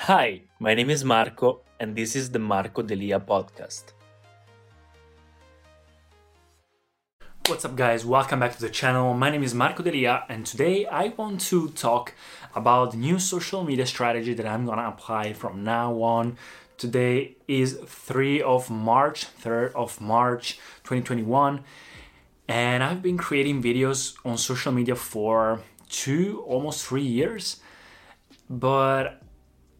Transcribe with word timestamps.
Hi, 0.00 0.42
my 0.60 0.74
name 0.74 0.90
is 0.90 1.04
Marco, 1.04 1.62
and 1.80 1.96
this 1.96 2.14
is 2.14 2.30
the 2.30 2.38
Marco 2.38 2.82
Delia 2.82 3.18
podcast. 3.18 3.94
What's 7.48 7.64
up, 7.64 7.74
guys? 7.74 8.04
Welcome 8.04 8.38
back 8.38 8.54
to 8.54 8.60
the 8.60 8.68
channel. 8.68 9.14
My 9.14 9.30
name 9.30 9.42
is 9.42 9.54
Marco 9.54 9.82
Delia, 9.82 10.24
and 10.28 10.44
today 10.46 10.86
I 10.86 11.08
want 11.08 11.40
to 11.48 11.70
talk 11.70 12.12
about 12.54 12.94
new 12.94 13.18
social 13.18 13.64
media 13.64 13.86
strategy 13.86 14.34
that 14.34 14.46
I'm 14.46 14.66
gonna 14.66 14.86
apply 14.86 15.32
from 15.32 15.64
now 15.64 15.94
on. 16.02 16.36
Today 16.76 17.38
is 17.48 17.78
3 17.86 18.42
of 18.42 18.70
March, 18.70 19.26
3rd 19.26 19.72
of 19.74 20.00
March 20.00 20.58
2021, 20.84 21.64
and 22.46 22.84
I've 22.84 23.02
been 23.02 23.16
creating 23.16 23.62
videos 23.62 24.14
on 24.24 24.36
social 24.36 24.72
media 24.72 24.94
for 24.94 25.62
two, 25.88 26.44
almost 26.46 26.86
three 26.86 27.02
years, 27.02 27.60
but 28.48 29.22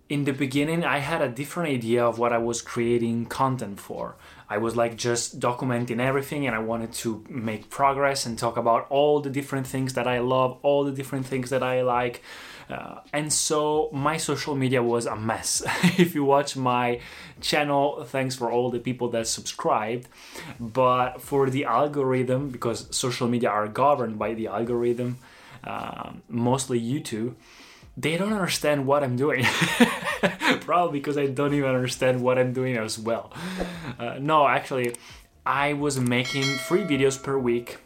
in 0.09 0.25
the 0.25 0.33
beginning 0.33 0.85
i 0.85 0.99
had 0.99 1.21
a 1.21 1.29
different 1.29 1.69
idea 1.71 2.05
of 2.05 2.19
what 2.19 2.33
i 2.33 2.39
was 2.39 2.63
creating 2.63 3.27
content 3.27 3.81
for. 3.81 4.17
I 4.49 4.59
was 4.59 4.77
like 4.77 4.97
just 4.97 5.41
documenting 5.41 6.01
everything 6.01 6.47
and 6.47 6.55
i 6.55 6.59
wanted 6.59 6.93
to 7.05 7.25
make 7.29 7.69
progress 7.71 8.27
and 8.27 8.39
talk 8.39 8.57
about 8.57 8.87
all 8.91 9.21
the 9.21 9.31
different 9.31 9.67
things 9.67 9.95
that 9.95 10.07
i 10.07 10.19
love 10.21 10.59
all 10.63 10.85
the 10.85 10.93
different 10.93 11.27
things 11.27 11.51
that 11.51 11.63
i 11.63 11.83
like. 11.83 12.23
Uh, 12.69 12.99
and 13.13 13.33
so 13.33 13.89
my 13.93 14.17
social 14.17 14.57
media 14.57 14.83
was 14.83 15.07
a 15.07 15.15
mess. 15.15 15.63
If 15.99 16.17
you 16.17 16.25
watch 16.25 16.57
my 16.57 17.01
channel 17.41 18.05
thanks 18.05 18.35
for 18.35 18.51
all 18.51 18.71
the 18.71 18.81
people 18.81 19.09
that 19.11 19.27
subscribed. 19.27 20.09
But 20.59 21.21
for 21.21 21.51
the 21.51 21.65
algorithm 21.65 22.51
because 22.51 22.79
social 22.97 23.29
media 23.29 23.51
are 23.51 23.69
governed 23.69 24.19
by 24.19 24.35
the 24.35 24.47
algorithm 24.47 25.19
uh, 25.65 26.11
mostly 26.29 26.81
youtube 26.81 27.35
they 27.97 28.17
don't 28.17 28.33
understand 28.33 28.87
what 28.87 29.03
I'm 29.03 29.17
doing. 29.17 29.45
Probably 30.61 30.99
because 30.99 31.17
I 31.17 31.27
don't 31.27 31.55
even 31.55 31.71
understand 31.71 32.23
what 32.23 32.39
I'm 32.39 32.53
doing 32.53 32.77
as 32.77 32.99
well. 32.99 33.33
Uh, 33.99 34.17
no, 34.21 34.47
actually, 34.47 34.95
I 35.45 35.73
was 35.73 35.99
making 35.99 36.43
three 36.43 36.83
videos 36.83 37.23
per 37.23 37.39
week 37.39 37.79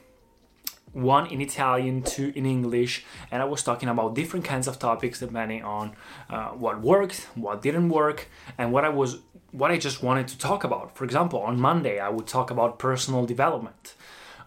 one 0.93 1.27
in 1.27 1.41
Italian, 1.41 2.03
two 2.03 2.33
in 2.35 2.47
English, 2.47 3.05
and 3.31 3.41
I 3.41 3.45
was 3.45 3.63
talking 3.63 3.89
about 3.89 4.15
different 4.15 4.45
kinds 4.45 4.67
of 4.67 4.79
topics 4.79 5.21
depending 5.21 5.63
on 5.63 5.93
uh, 6.29 6.49
what 6.49 6.81
worked, 6.81 7.29
what 7.35 7.63
didn't 7.63 7.89
work, 7.91 8.29
and 8.59 8.73
what 8.73 8.85
I 8.85 8.89
was 8.89 9.19
what 9.53 9.71
I 9.71 9.79
just 9.79 10.03
wanted 10.03 10.29
to 10.29 10.39
talk 10.39 10.65
about. 10.65 10.97
For 10.97 11.05
example, 11.05 11.41
on 11.41 11.61
Monday 11.61 11.99
I 11.99 12.09
would 12.09 12.27
talk 12.27 12.51
about 12.51 12.79
personal 12.79 13.25
development. 13.25 13.95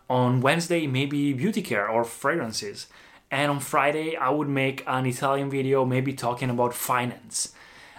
On 0.09 0.41
Wednesday, 0.41 0.85
maybe 0.85 1.33
beauty 1.33 1.61
care 1.61 1.87
or 1.87 2.03
fragrances 2.03 2.87
and 3.33 3.49
on 3.49 3.59
Friday 3.59 4.15
I 4.15 4.29
would 4.29 4.47
make 4.47 4.83
an 4.85 5.07
Italian 5.07 5.49
video 5.49 5.83
maybe 5.85 6.13
talking 6.13 6.51
about 6.51 6.73
finance. 6.73 7.53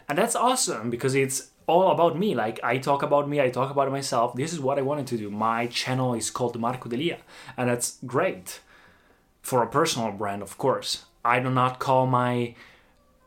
And 0.09 0.17
that's 0.17 0.37
awesome 0.37 0.91
because 0.91 1.15
it's 1.17 1.51
all 1.67 1.91
about 1.91 2.17
me. 2.17 2.37
Like 2.37 2.61
I 2.63 2.79
talk 2.79 3.03
about 3.03 3.29
me, 3.29 3.41
I 3.41 3.51
talk 3.51 3.71
about 3.71 3.91
myself. 3.91 4.35
This 4.35 4.53
is 4.53 4.61
what 4.61 4.79
I 4.79 4.83
wanted 4.83 5.09
to 5.09 5.17
do. 5.19 5.31
My 5.31 5.67
channel 5.67 6.15
is 6.15 6.31
called 6.31 6.59
Marco 6.61 6.89
Delia, 6.89 7.19
and 7.57 7.69
that's 7.69 7.99
great 8.07 8.61
for 9.43 9.63
a 9.63 9.67
personal 9.67 10.13
brand, 10.13 10.41
of 10.43 10.57
course. 10.57 11.05
I 11.25 11.41
do 11.41 11.51
not 11.51 11.81
call 11.81 12.07
my 12.07 12.55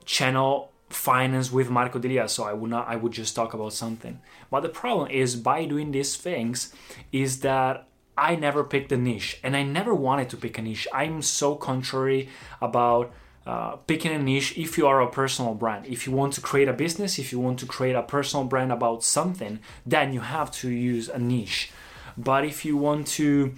channel 0.05 0.71
finance 0.89 1.51
with 1.51 1.69
Marco 1.69 1.99
Delia, 1.99 2.29
so 2.29 2.45
I 2.45 2.53
would 2.53 2.69
not 2.69 2.87
I 2.87 2.95
would 2.95 3.11
just 3.11 3.35
talk 3.35 3.53
about 3.53 3.73
something. 3.73 4.21
But 4.49 4.61
the 4.61 4.69
problem 4.69 5.11
is 5.11 5.35
by 5.35 5.65
doing 5.65 5.91
these 5.91 6.15
things 6.15 6.73
is 7.11 7.41
that 7.41 7.86
I 8.17 8.35
never 8.35 8.63
picked 8.63 8.91
a 8.91 8.97
niche 8.97 9.39
and 9.43 9.55
I 9.55 9.63
never 9.63 9.93
wanted 9.93 10.29
to 10.29 10.37
pick 10.37 10.57
a 10.57 10.61
niche. 10.61 10.87
I'm 10.93 11.21
so 11.21 11.55
contrary 11.55 12.29
about 12.61 13.13
uh, 13.45 13.77
picking 13.87 14.11
a 14.11 14.19
niche 14.19 14.57
if 14.57 14.77
you 14.77 14.87
are 14.87 15.01
a 15.01 15.09
personal 15.09 15.53
brand. 15.53 15.85
If 15.85 16.05
you 16.05 16.11
want 16.11 16.33
to 16.33 16.41
create 16.41 16.67
a 16.67 16.73
business, 16.73 17.17
if 17.17 17.31
you 17.31 17.39
want 17.39 17.59
to 17.59 17.65
create 17.65 17.95
a 17.95 18.03
personal 18.03 18.43
brand 18.45 18.71
about 18.71 19.03
something, 19.03 19.59
then 19.85 20.11
you 20.11 20.19
have 20.19 20.51
to 20.51 20.69
use 20.69 21.07
a 21.07 21.19
niche. 21.19 21.71
But 22.17 22.43
if 22.43 22.65
you 22.65 22.75
want 22.75 23.07
to 23.19 23.53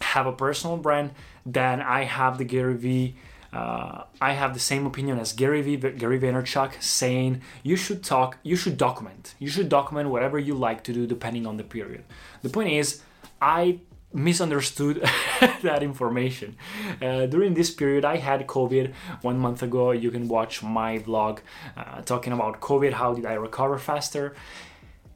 have 0.00 0.26
a 0.26 0.32
personal 0.32 0.76
brand, 0.78 1.12
then 1.44 1.80
I 1.80 2.04
have 2.04 2.38
the 2.38 2.44
Gary 2.44 2.76
Vee. 2.76 3.16
Uh, 3.52 4.04
I 4.20 4.32
have 4.32 4.54
the 4.54 4.60
same 4.60 4.86
opinion 4.86 5.18
as 5.18 5.32
Gary 5.32 5.62
Vee, 5.62 5.76
Gary 5.76 6.18
Vaynerchuk, 6.18 6.82
saying 6.82 7.42
you 7.62 7.76
should 7.76 8.02
talk, 8.02 8.38
you 8.42 8.56
should 8.56 8.76
document, 8.76 9.34
you 9.38 9.48
should 9.48 9.68
document 9.68 10.08
whatever 10.08 10.38
you 10.38 10.54
like 10.54 10.82
to 10.84 10.92
do 10.92 11.06
depending 11.06 11.46
on 11.46 11.56
the 11.56 11.64
period. 11.64 12.04
The 12.42 12.48
point 12.50 12.70
is, 12.70 13.02
I 13.40 13.80
misunderstood 14.12 15.02
that 15.62 15.82
information. 15.82 16.56
Uh, 17.02 17.26
during 17.26 17.54
this 17.54 17.70
period, 17.70 18.04
I 18.04 18.16
had 18.16 18.46
COVID 18.46 18.92
one 19.22 19.38
month 19.38 19.62
ago. 19.62 19.90
You 19.90 20.10
can 20.10 20.28
watch 20.28 20.62
my 20.62 20.98
vlog 20.98 21.40
uh, 21.76 22.00
talking 22.02 22.32
about 22.32 22.60
COVID, 22.60 22.92
how 22.94 23.14
did 23.14 23.26
I 23.26 23.34
recover 23.34 23.78
faster. 23.78 24.34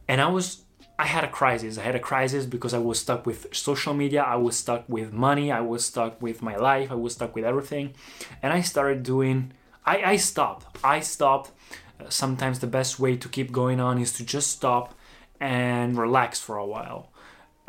And 0.06 0.20
I 0.20 0.28
was 0.28 0.62
I 0.98 1.06
had 1.06 1.25
a 1.25 1.28
crisis. 1.28 1.78
I 1.78 1.82
had 1.82 1.94
a 1.94 2.00
crisis 2.00 2.44
because 2.44 2.75
I 2.75 2.78
was 2.78 3.00
stuck 3.00 3.25
with 3.25 3.47
social 3.56 3.94
media, 3.94 4.22
I 4.22 4.36
was 4.36 4.54
stuck 4.54 4.86
with 4.86 5.14
money, 5.14 5.50
I 5.50 5.60
was 5.60 5.86
stuck 5.86 6.20
with 6.20 6.42
my 6.42 6.56
life, 6.56 6.91
I 6.91 6.94
was 6.94 7.14
stuck 7.14 7.34
with 7.34 7.44
everything. 7.44 7.94
And 8.42 8.53
I 8.53 8.60
started 8.60 9.03
doing 9.03 9.53
I, 9.86 10.03
I 10.12 10.16
stopped. 10.16 10.66
I 10.84 11.00
stopped. 11.00 11.53
Uh, 11.98 12.10
sometimes 12.10 12.59
the 12.59 12.66
best 12.66 13.00
way 13.00 13.16
to 13.16 13.28
keep 13.28 13.50
going 13.50 13.80
on 13.80 13.98
is 13.98 14.12
to 14.12 14.25
just 14.25 14.50
stop 14.50 14.94
and 15.41 15.97
relax 15.97 16.38
for 16.38 16.59
a 16.59 16.66
while 16.66 17.10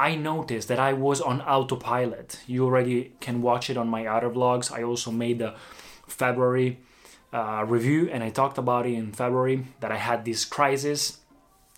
I 0.01 0.15
noticed 0.15 0.67
that 0.69 0.79
I 0.79 0.93
was 0.93 1.21
on 1.21 1.41
autopilot. 1.41 2.39
You 2.47 2.65
already 2.65 3.11
can 3.19 3.43
watch 3.43 3.69
it 3.69 3.77
on 3.77 3.87
my 3.87 4.07
other 4.07 4.31
vlogs. 4.31 4.71
I 4.71 4.81
also 4.81 5.11
made 5.11 5.37
the 5.37 5.53
February 6.07 6.79
uh, 7.31 7.63
review 7.67 8.09
and 8.11 8.23
I 8.23 8.31
talked 8.31 8.57
about 8.57 8.87
it 8.87 8.93
in 8.93 9.11
February 9.11 9.67
that 9.79 9.91
I 9.91 9.97
had 9.97 10.25
this 10.25 10.43
crisis. 10.43 11.19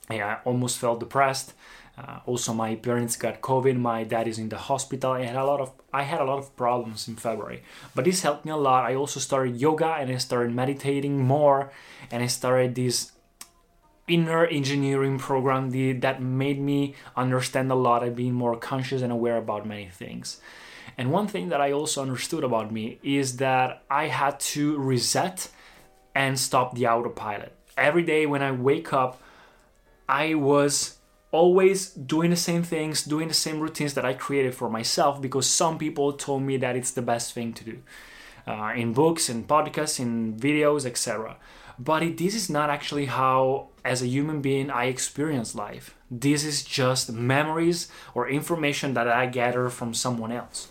I 0.09 0.37
almost 0.45 0.77
felt 0.77 1.01
depressed. 1.01 1.53
Uh, 1.97 2.19
also, 2.25 2.53
my 2.53 2.75
parents 2.75 3.17
got 3.17 3.41
COVID. 3.41 3.77
My 3.77 4.05
dad 4.05 4.27
is 4.29 4.39
in 4.39 4.47
the 4.47 4.57
hospital. 4.57 5.11
I 5.11 5.25
had 5.25 5.35
a 5.35 5.43
lot 5.43 5.59
of 5.59 5.73
I 5.93 6.03
had 6.03 6.21
a 6.21 6.23
lot 6.23 6.39
of 6.39 6.55
problems 6.55 7.07
in 7.07 7.17
February, 7.17 7.61
but 7.93 8.05
this 8.05 8.23
helped 8.23 8.45
me 8.45 8.51
a 8.51 8.57
lot. 8.57 8.89
I 8.89 8.95
also 8.95 9.19
started 9.19 9.61
yoga 9.61 9.97
and 9.99 10.09
I 10.09 10.17
started 10.17 10.55
meditating 10.55 11.19
more, 11.19 11.71
and 12.09 12.23
I 12.23 12.27
started 12.27 12.73
this 12.73 13.11
inner 14.07 14.45
engineering 14.45 15.17
program 15.17 15.69
the, 15.69 15.93
that 15.93 16.21
made 16.21 16.59
me 16.59 16.95
understand 17.15 17.71
a 17.71 17.75
lot 17.75 18.03
and 18.03 18.15
being 18.15 18.33
more 18.33 18.55
conscious 18.57 19.01
and 19.01 19.11
aware 19.11 19.37
about 19.37 19.65
many 19.65 19.87
things. 19.87 20.41
And 20.97 21.11
one 21.11 21.27
thing 21.27 21.49
that 21.49 21.61
I 21.61 21.71
also 21.71 22.01
understood 22.01 22.43
about 22.43 22.71
me 22.71 22.99
is 23.01 23.37
that 23.37 23.83
I 23.89 24.07
had 24.07 24.39
to 24.51 24.77
reset 24.77 25.49
and 26.13 26.39
stop 26.39 26.75
the 26.75 26.87
autopilot. 26.87 27.53
Every 27.77 28.03
day 28.03 28.25
when 28.25 28.43
I 28.43 28.51
wake 28.51 28.93
up, 28.93 29.21
I 30.07 30.35
was 30.35 30.97
always 31.31 31.89
doing 31.89 32.29
the 32.29 32.35
same 32.35 32.61
things, 32.61 33.03
doing 33.03 33.27
the 33.27 33.33
same 33.33 33.59
routines 33.59 33.95
that 33.95 34.05
I 34.05 34.13
created 34.13 34.53
for 34.53 34.69
myself 34.69 35.21
because 35.21 35.49
some 35.49 35.79
people 35.79 36.13
told 36.13 36.43
me 36.43 36.57
that 36.57 36.75
it's 36.75 36.91
the 36.91 37.01
best 37.01 37.33
thing 37.33 37.53
to 37.53 37.63
do. 37.63 37.79
Uh, 38.45 38.73
in 38.75 38.93
books, 38.93 39.29
in 39.29 39.45
podcasts, 39.45 39.99
in 39.99 40.35
videos, 40.35 40.85
etc. 40.85 41.37
But 41.79 42.03
it, 42.03 42.17
this 42.17 42.35
is 42.35 42.49
not 42.49 42.69
actually 42.69 43.05
how, 43.05 43.69
as 43.83 44.01
a 44.01 44.07
human 44.07 44.41
being, 44.41 44.69
I 44.69 44.85
experience 44.85 45.55
life. 45.55 45.95
This 46.09 46.43
is 46.43 46.63
just 46.63 47.11
memories 47.11 47.89
or 48.13 48.29
information 48.29 48.93
that 48.93 49.07
I 49.07 49.25
gather 49.25 49.69
from 49.69 49.93
someone 49.93 50.31
else. 50.31 50.69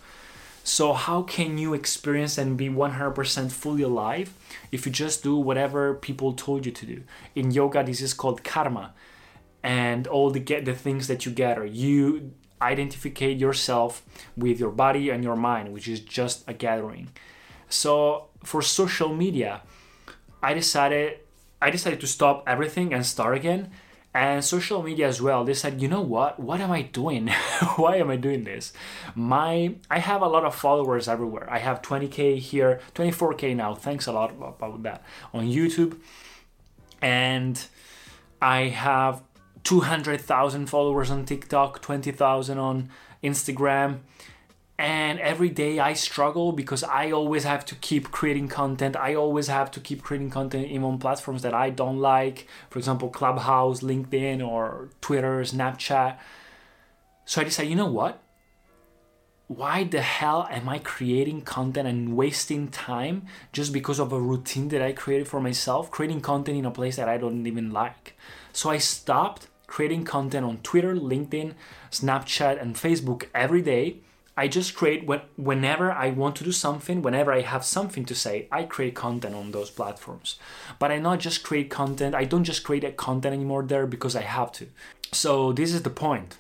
So, 0.65 0.93
how 0.93 1.23
can 1.23 1.59
you 1.59 1.75
experience 1.75 2.39
and 2.39 2.57
be 2.57 2.69
100% 2.69 3.51
fully 3.51 3.83
alive 3.83 4.33
if 4.71 4.87
you 4.87 4.93
just 4.93 5.25
do 5.25 5.37
whatever 5.37 5.95
people 5.95 6.35
told 6.35 6.65
you 6.65 6.73
to 6.73 6.87
do? 6.87 7.03
In 7.35 7.51
yoga, 7.51 7.83
this 7.83 8.01
is 8.01 8.15
called 8.15 8.45
karma, 8.45 8.95
and 9.65 10.07
all 10.07 10.31
the 10.31 10.39
get 10.39 10.65
the 10.65 10.75
things 10.75 11.09
that 11.09 11.27
you 11.27 11.33
gather. 11.33 11.67
You 11.67 12.33
identify 12.61 13.27
yourself 13.27 14.05
with 14.37 14.61
your 14.61 14.71
body 14.71 15.11
and 15.11 15.25
your 15.25 15.35
mind, 15.35 15.73
which 15.73 15.89
is 15.89 15.99
just 15.99 16.45
a 16.49 16.55
gathering. 16.55 17.11
So, 17.69 18.29
for 18.45 18.63
social 18.63 19.13
media, 19.13 19.63
I 20.43 20.55
decided 20.55 21.21
I 21.61 21.71
decided 21.71 22.01
to 22.01 22.07
stop 22.07 22.43
everything 22.47 22.93
and 22.93 23.07
start 23.07 23.37
again. 23.37 23.71
And 24.15 24.45
social 24.45 24.83
media 24.83 25.09
as 25.09 25.23
well. 25.23 25.43
They 25.43 25.55
said 25.55 25.81
you 25.81 25.89
know 25.89 26.03
what? 26.03 26.39
What 26.39 26.61
am 26.61 26.71
i 26.71 26.83
doing? 26.83 27.29
Why 27.77 27.97
am 27.97 28.11
i 28.11 28.17
doing 28.17 28.45
this? 28.45 28.73
My 29.15 29.75
i 29.91 29.99
have 29.99 30.21
a 30.21 30.29
lot 30.29 30.45
of 30.45 30.55
followers 30.55 31.09
everywhere. 31.09 31.49
I 31.51 31.59
have 31.59 31.81
20k 31.81 32.39
here 32.39 32.81
24k 32.95 33.57
now. 33.57 33.75
Thanks 33.75 34.07
a 34.07 34.13
lot 34.13 34.31
about 34.31 34.83
that 34.83 35.03
on 35.33 35.47
youtube. 35.47 35.99
And 37.01 37.65
i 38.43 38.69
have 38.69 39.23
200000 39.65 40.67
followers 40.67 41.11
on 41.11 41.25
tiktok 41.25 41.81
20000 41.81 42.59
on 42.59 42.91
instagram 43.23 44.01
and 44.79 45.21
every 45.21 45.51
day 45.51 45.79
I 45.79 45.93
struggle 45.93 46.53
because 46.53 46.83
I 46.83 47.11
always 47.11 47.45
have 47.45 47.65
to 47.67 47.75
keep 47.77 48.11
creating 48.11 48.49
content. 48.49 48.97
I 48.97 49.15
always 49.15 49.49
have 49.49 49.71
to 49.73 49.81
keep 49.81 50.03
creating 50.03 50.31
content 50.31 50.67
even 50.69 50.85
on 50.85 50.99
platforms 50.99 51.43
that 51.43 51.55
I 51.55 51.71
don't 51.71 51.99
like, 51.99 52.49
for 52.71 52.79
example, 52.79 53.09
Clubhouse, 53.09 53.81
LinkedIn, 53.81 54.47
or 54.47 54.91
Twitter, 55.01 55.41
Snapchat. 55.43 56.17
So 57.25 57.41
I 57.41 57.45
decided, 57.45 57.71
you 57.71 57.77
know 57.77 57.87
what? 57.87 58.23
Why 59.47 59.85
the 59.85 60.01
hell 60.01 60.49
am 60.51 60.69
I 60.69 60.79
creating 60.79 61.43
content 61.43 61.87
and 61.87 62.17
wasting 62.17 62.69
time 62.69 63.27
just 63.53 63.73
because 63.73 63.99
of 63.99 64.13
a 64.13 64.21
routine 64.21 64.69
that 64.69 64.81
I 64.81 64.93
created 64.93 65.29
for 65.29 65.41
myself, 65.41 65.91
creating 65.91 66.23
content 66.23 66.57
in 66.57 66.65
a 66.65 66.71
place 66.71 66.97
that 66.97 67.09
I 67.09 67.19
don't 67.19 67.47
even 67.47 67.71
like? 67.71 68.17
So 68.53 68.71
I 68.71 68.79
stopped 68.79 69.49
creating 69.67 70.05
content 70.05 70.47
on 70.47 70.59
Twitter, 70.59 70.95
LinkedIn, 70.95 71.55
Snapchat, 71.91 72.61
and 72.61 72.75
Facebook 72.75 73.27
every 73.35 73.63
day 73.63 73.99
I 74.37 74.49
just 74.49 74.75
create 74.75 75.07
when, 75.07 75.21
whenever 75.37 75.93
I 75.93 76.11
want 76.11 76.37
to 76.37 76.45
do 76.45 76.53
something, 76.53 77.03
whenever 77.03 77.33
I 77.33 77.43
have 77.43 77.65
something 77.65 78.05
to 78.07 78.15
say, 78.15 78.49
I 78.51 78.65
create 78.65 78.95
content 78.95 79.35
on 79.35 79.53
those 79.53 79.71
platforms. 79.71 80.39
But 80.79 80.91
I 80.91 80.99
not 80.99 81.21
just 81.21 81.43
create 81.43 81.69
content, 81.69 82.15
I 82.15 82.25
don't 82.25 82.45
just 82.45 82.65
create 82.65 82.85
a 82.85 82.93
content 82.93 83.35
anymore 83.35 83.63
there 83.63 83.87
because 83.87 84.17
I 84.17 84.23
have 84.23 84.51
to. 84.53 84.69
So 85.13 85.53
this 85.53 85.75
is 85.75 85.83
the 85.83 85.91
point. 85.91 86.39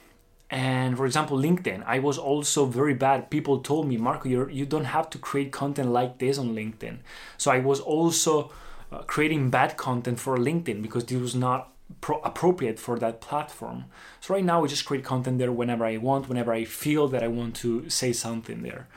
And 0.48 0.96
for 0.96 1.06
example, 1.06 1.38
LinkedIn, 1.38 1.82
I 1.86 1.98
was 1.98 2.18
also 2.18 2.66
very 2.66 2.94
bad. 2.94 3.30
People 3.30 3.60
told 3.60 3.88
me, 3.88 3.96
Marco, 3.96 4.28
you're, 4.28 4.50
you 4.50 4.66
don't 4.66 4.84
have 4.84 5.08
to 5.10 5.18
create 5.18 5.50
content 5.50 5.90
like 5.90 6.18
this 6.18 6.38
on 6.38 6.54
LinkedIn. 6.54 6.98
So 7.38 7.50
I 7.50 7.58
was 7.58 7.80
also 7.80 8.52
uh, 8.90 8.98
creating 9.02 9.50
bad 9.50 9.76
content 9.76 10.20
for 10.20 10.36
LinkedIn 10.36 10.82
because 10.82 11.06
this 11.06 11.20
was 11.20 11.34
not 11.34 11.71
pro- 12.02 12.20
appropriate 12.20 12.78
for 12.78 12.98
that 12.98 13.22
platform. 13.22 13.86
So 14.20 14.34
right 14.34 14.44
now, 14.44 14.62
I 14.62 14.66
just 14.66 14.84
create 14.84 15.04
content 15.04 15.38
there 15.38 15.50
whenever 15.50 15.86
I 15.86 15.96
want, 15.96 16.28
whenever 16.28 16.52
I 16.52 16.64
feel 16.64 17.08
that 17.08 17.22
I 17.22 17.28
want 17.28 17.56
to 17.56 17.88
say 17.88 18.12
something 18.12 18.62
there. 18.62 18.88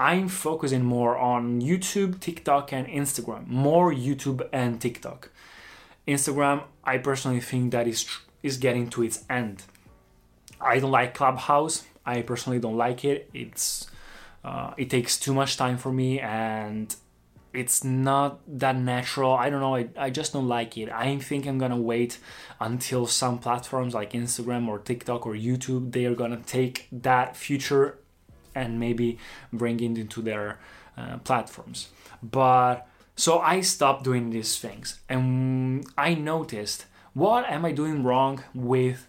I'm 0.00 0.26
focusing 0.28 0.82
more 0.84 1.16
on 1.16 1.62
YouTube, 1.62 2.18
TikTok, 2.18 2.72
and 2.72 2.88
Instagram. 2.88 3.46
More 3.46 3.92
YouTube 3.92 4.48
and 4.52 4.80
TikTok. 4.80 5.30
Instagram, 6.08 6.64
I 6.82 6.98
personally 6.98 7.40
think 7.40 7.70
that 7.70 7.86
is 7.86 8.04
is 8.42 8.56
getting 8.58 8.90
to 8.90 9.02
its 9.02 9.24
end. 9.30 9.62
I 10.60 10.78
don't 10.78 10.90
like 10.90 11.14
Clubhouse. 11.14 11.84
I 12.04 12.22
personally 12.22 12.58
don't 12.58 12.76
like 12.76 13.04
it. 13.04 13.30
It's 13.32 13.86
uh, 14.44 14.74
it 14.76 14.90
takes 14.90 15.18
too 15.18 15.32
much 15.32 15.56
time 15.56 15.78
for 15.78 15.92
me, 15.92 16.20
and 16.20 16.94
it's 17.54 17.84
not 17.84 18.40
that 18.46 18.76
natural. 18.76 19.34
I 19.34 19.50
don't 19.50 19.60
know. 19.60 19.76
I, 19.76 19.88
I 19.96 20.10
just 20.10 20.32
don't 20.32 20.48
like 20.48 20.76
it. 20.76 20.90
I 20.90 21.18
think 21.18 21.46
I'm 21.46 21.58
gonna 21.58 21.76
wait 21.76 22.18
until 22.60 23.06
some 23.06 23.38
platforms 23.38 23.94
like 23.94 24.12
Instagram 24.12 24.68
or 24.68 24.78
TikTok 24.78 25.26
or 25.26 25.34
YouTube 25.34 25.92
they 25.92 26.04
are 26.06 26.14
gonna 26.14 26.42
take 26.44 26.88
that 26.92 27.36
future 27.36 27.98
and 28.54 28.78
maybe 28.78 29.18
bring 29.52 29.80
it 29.80 29.98
into 29.98 30.22
their 30.22 30.58
uh, 30.96 31.18
platforms. 31.18 31.88
But 32.22 32.86
so 33.16 33.38
I 33.38 33.60
stopped 33.60 34.04
doing 34.04 34.30
these 34.30 34.58
things 34.58 35.00
and 35.08 35.86
I 35.96 36.14
noticed 36.14 36.86
what 37.14 37.48
am 37.48 37.64
I 37.64 37.72
doing 37.72 38.02
wrong 38.02 38.42
with 38.54 39.06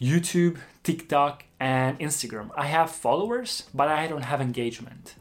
YouTube, 0.00 0.58
TikTok, 0.82 1.44
and 1.60 1.98
Instagram? 2.00 2.50
I 2.56 2.66
have 2.66 2.90
followers, 2.90 3.64
but 3.74 3.88
I 3.88 4.06
don't 4.06 4.22
have 4.22 4.40
engagement. 4.40 5.14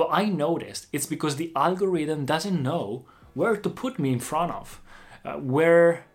Well, 0.00 0.08
I 0.10 0.24
noticed 0.24 0.86
it's 0.94 1.04
because 1.04 1.36
the 1.36 1.52
algorithm 1.54 2.24
doesn't 2.24 2.62
know 2.62 3.04
where 3.34 3.54
to 3.54 3.68
put 3.68 3.98
me 3.98 4.14
in 4.14 4.18
front 4.18 4.50
of, 4.50 4.80
uh, 5.26 5.34
where, 5.34 6.06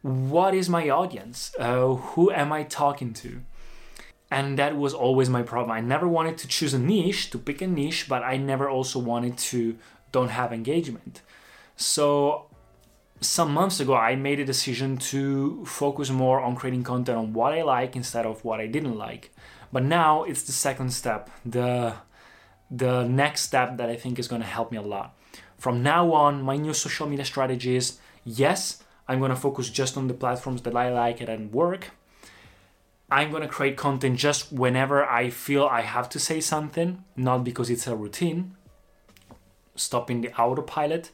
what 0.00 0.54
is 0.54 0.70
my 0.70 0.88
audience, 0.88 1.54
uh, 1.58 1.88
who 1.88 2.30
am 2.30 2.54
I 2.54 2.62
talking 2.62 3.12
to, 3.22 3.42
and 4.30 4.58
that 4.58 4.78
was 4.78 4.94
always 4.94 5.28
my 5.28 5.42
problem. 5.42 5.72
I 5.72 5.82
never 5.82 6.08
wanted 6.08 6.38
to 6.38 6.48
choose 6.48 6.72
a 6.72 6.78
niche 6.78 7.28
to 7.32 7.38
pick 7.38 7.60
a 7.60 7.66
niche, 7.66 8.08
but 8.08 8.22
I 8.22 8.38
never 8.38 8.70
also 8.70 8.98
wanted 8.98 9.36
to 9.50 9.76
don't 10.10 10.30
have 10.30 10.50
engagement. 10.50 11.20
So 11.76 12.46
some 13.20 13.52
months 13.52 13.78
ago, 13.78 13.94
I 13.94 14.16
made 14.16 14.40
a 14.40 14.46
decision 14.46 14.96
to 15.12 15.66
focus 15.66 16.08
more 16.08 16.40
on 16.40 16.56
creating 16.56 16.84
content 16.84 17.18
on 17.18 17.34
what 17.34 17.52
I 17.52 17.60
like 17.60 17.94
instead 17.94 18.24
of 18.24 18.42
what 18.42 18.58
I 18.58 18.68
didn't 18.68 18.96
like. 18.96 19.34
But 19.70 19.82
now 19.82 20.24
it's 20.24 20.44
the 20.44 20.52
second 20.52 20.94
step, 20.94 21.28
the 21.44 21.96
the 22.70 23.04
next 23.04 23.42
step 23.42 23.76
that 23.76 23.88
I 23.88 23.96
think 23.96 24.18
is 24.18 24.28
going 24.28 24.42
to 24.42 24.48
help 24.48 24.72
me 24.72 24.78
a 24.78 24.82
lot. 24.82 25.16
From 25.58 25.82
now 25.82 26.12
on, 26.12 26.42
my 26.42 26.56
new 26.56 26.74
social 26.74 27.06
media 27.06 27.24
strategy 27.24 27.76
is 27.76 27.98
yes, 28.24 28.82
I'm 29.08 29.18
going 29.18 29.30
to 29.30 29.36
focus 29.36 29.70
just 29.70 29.96
on 29.96 30.08
the 30.08 30.14
platforms 30.14 30.62
that 30.62 30.76
I 30.76 30.92
like 30.92 31.20
and 31.20 31.52
work. 31.52 31.90
I'm 33.10 33.30
going 33.30 33.42
to 33.42 33.48
create 33.48 33.76
content 33.76 34.18
just 34.18 34.52
whenever 34.52 35.04
I 35.04 35.30
feel 35.30 35.66
I 35.66 35.82
have 35.82 36.08
to 36.10 36.18
say 36.18 36.40
something, 36.40 37.04
not 37.16 37.44
because 37.44 37.70
it's 37.70 37.86
a 37.86 37.94
routine. 37.94 38.56
Stopping 39.76 40.20
the 40.20 40.32
autopilot 40.34 41.10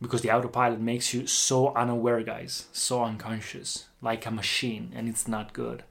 because 0.00 0.22
the 0.22 0.30
autopilot 0.30 0.80
makes 0.80 1.12
you 1.12 1.26
so 1.26 1.74
unaware, 1.74 2.22
guys, 2.22 2.68
so 2.72 3.04
unconscious, 3.04 3.86
like 4.00 4.24
a 4.24 4.30
machine, 4.30 4.92
and 4.94 5.08
it's 5.08 5.28
not 5.28 5.52
good 5.52 5.84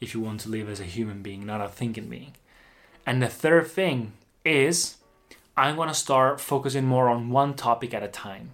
if 0.00 0.14
you 0.14 0.20
want 0.20 0.40
to 0.40 0.50
live 0.50 0.68
as 0.68 0.80
a 0.80 0.84
human 0.84 1.22
being, 1.22 1.46
not 1.46 1.60
a 1.60 1.68
thinking 1.68 2.08
being. 2.08 2.34
And 3.08 3.22
the 3.22 3.28
third 3.28 3.66
thing 3.68 4.12
is 4.44 4.98
I'm 5.56 5.76
going 5.76 5.88
to 5.88 5.94
start 5.94 6.42
focusing 6.42 6.84
more 6.84 7.08
on 7.08 7.30
one 7.30 7.54
topic 7.54 7.94
at 7.94 8.02
a 8.02 8.08
time. 8.08 8.50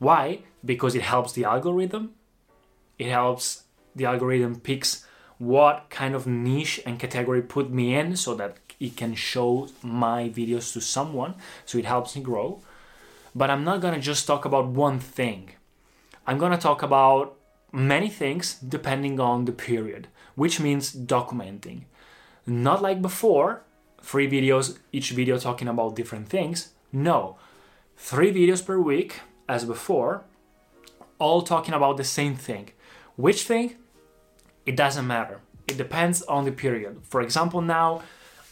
Why? 0.00 0.40
Because 0.64 0.96
it 0.96 1.02
helps 1.02 1.34
the 1.34 1.44
algorithm. 1.44 2.14
It 2.98 3.10
helps 3.10 3.62
the 3.94 4.06
algorithm 4.06 4.58
picks 4.58 5.06
what 5.38 5.86
kind 5.88 6.16
of 6.16 6.26
niche 6.26 6.80
and 6.84 6.98
category 6.98 7.42
put 7.42 7.70
me 7.70 7.94
in 7.94 8.16
so 8.16 8.34
that 8.34 8.56
it 8.80 8.96
can 8.96 9.14
show 9.14 9.68
my 9.84 10.28
videos 10.28 10.72
to 10.72 10.80
someone 10.80 11.36
so 11.64 11.78
it 11.78 11.84
helps 11.84 12.16
me 12.16 12.22
grow. 12.22 12.60
But 13.36 13.50
I'm 13.50 13.62
not 13.62 13.80
going 13.80 13.94
to 13.94 14.00
just 14.00 14.26
talk 14.26 14.44
about 14.44 14.66
one 14.66 14.98
thing. 14.98 15.50
I'm 16.26 16.38
going 16.38 16.50
to 16.50 16.58
talk 16.58 16.82
about 16.82 17.36
many 17.70 18.08
things 18.08 18.54
depending 18.54 19.20
on 19.20 19.44
the 19.44 19.52
period, 19.52 20.08
which 20.34 20.58
means 20.58 20.92
documenting. 20.92 21.84
Not 22.46 22.82
like 22.82 23.02
before, 23.02 23.62
three 24.02 24.28
videos, 24.28 24.78
each 24.92 25.10
video 25.10 25.38
talking 25.38 25.68
about 25.68 25.96
different 25.96 26.28
things. 26.28 26.70
No, 26.92 27.36
three 27.96 28.32
videos 28.32 28.64
per 28.64 28.78
week, 28.78 29.20
as 29.48 29.64
before, 29.64 30.24
all 31.18 31.42
talking 31.42 31.74
about 31.74 31.96
the 31.96 32.04
same 32.04 32.34
thing. 32.34 32.70
Which 33.16 33.42
thing? 33.44 33.76
It 34.66 34.76
doesn't 34.76 35.06
matter. 35.06 35.40
It 35.68 35.76
depends 35.76 36.22
on 36.22 36.44
the 36.44 36.52
period. 36.52 37.02
For 37.02 37.20
example, 37.20 37.60
now 37.60 38.02